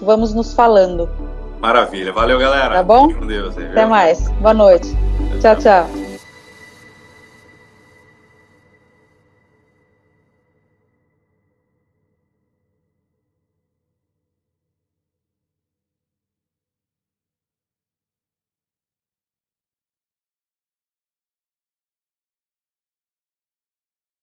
[0.00, 1.10] vamos nos falando.
[1.58, 2.76] Maravilha, valeu, galera.
[2.76, 3.08] Tá bom?
[3.08, 3.58] Deus.
[3.58, 4.28] Até mais.
[4.40, 4.96] Boa noite.
[5.40, 5.56] tchau.
[5.56, 6.13] tchau.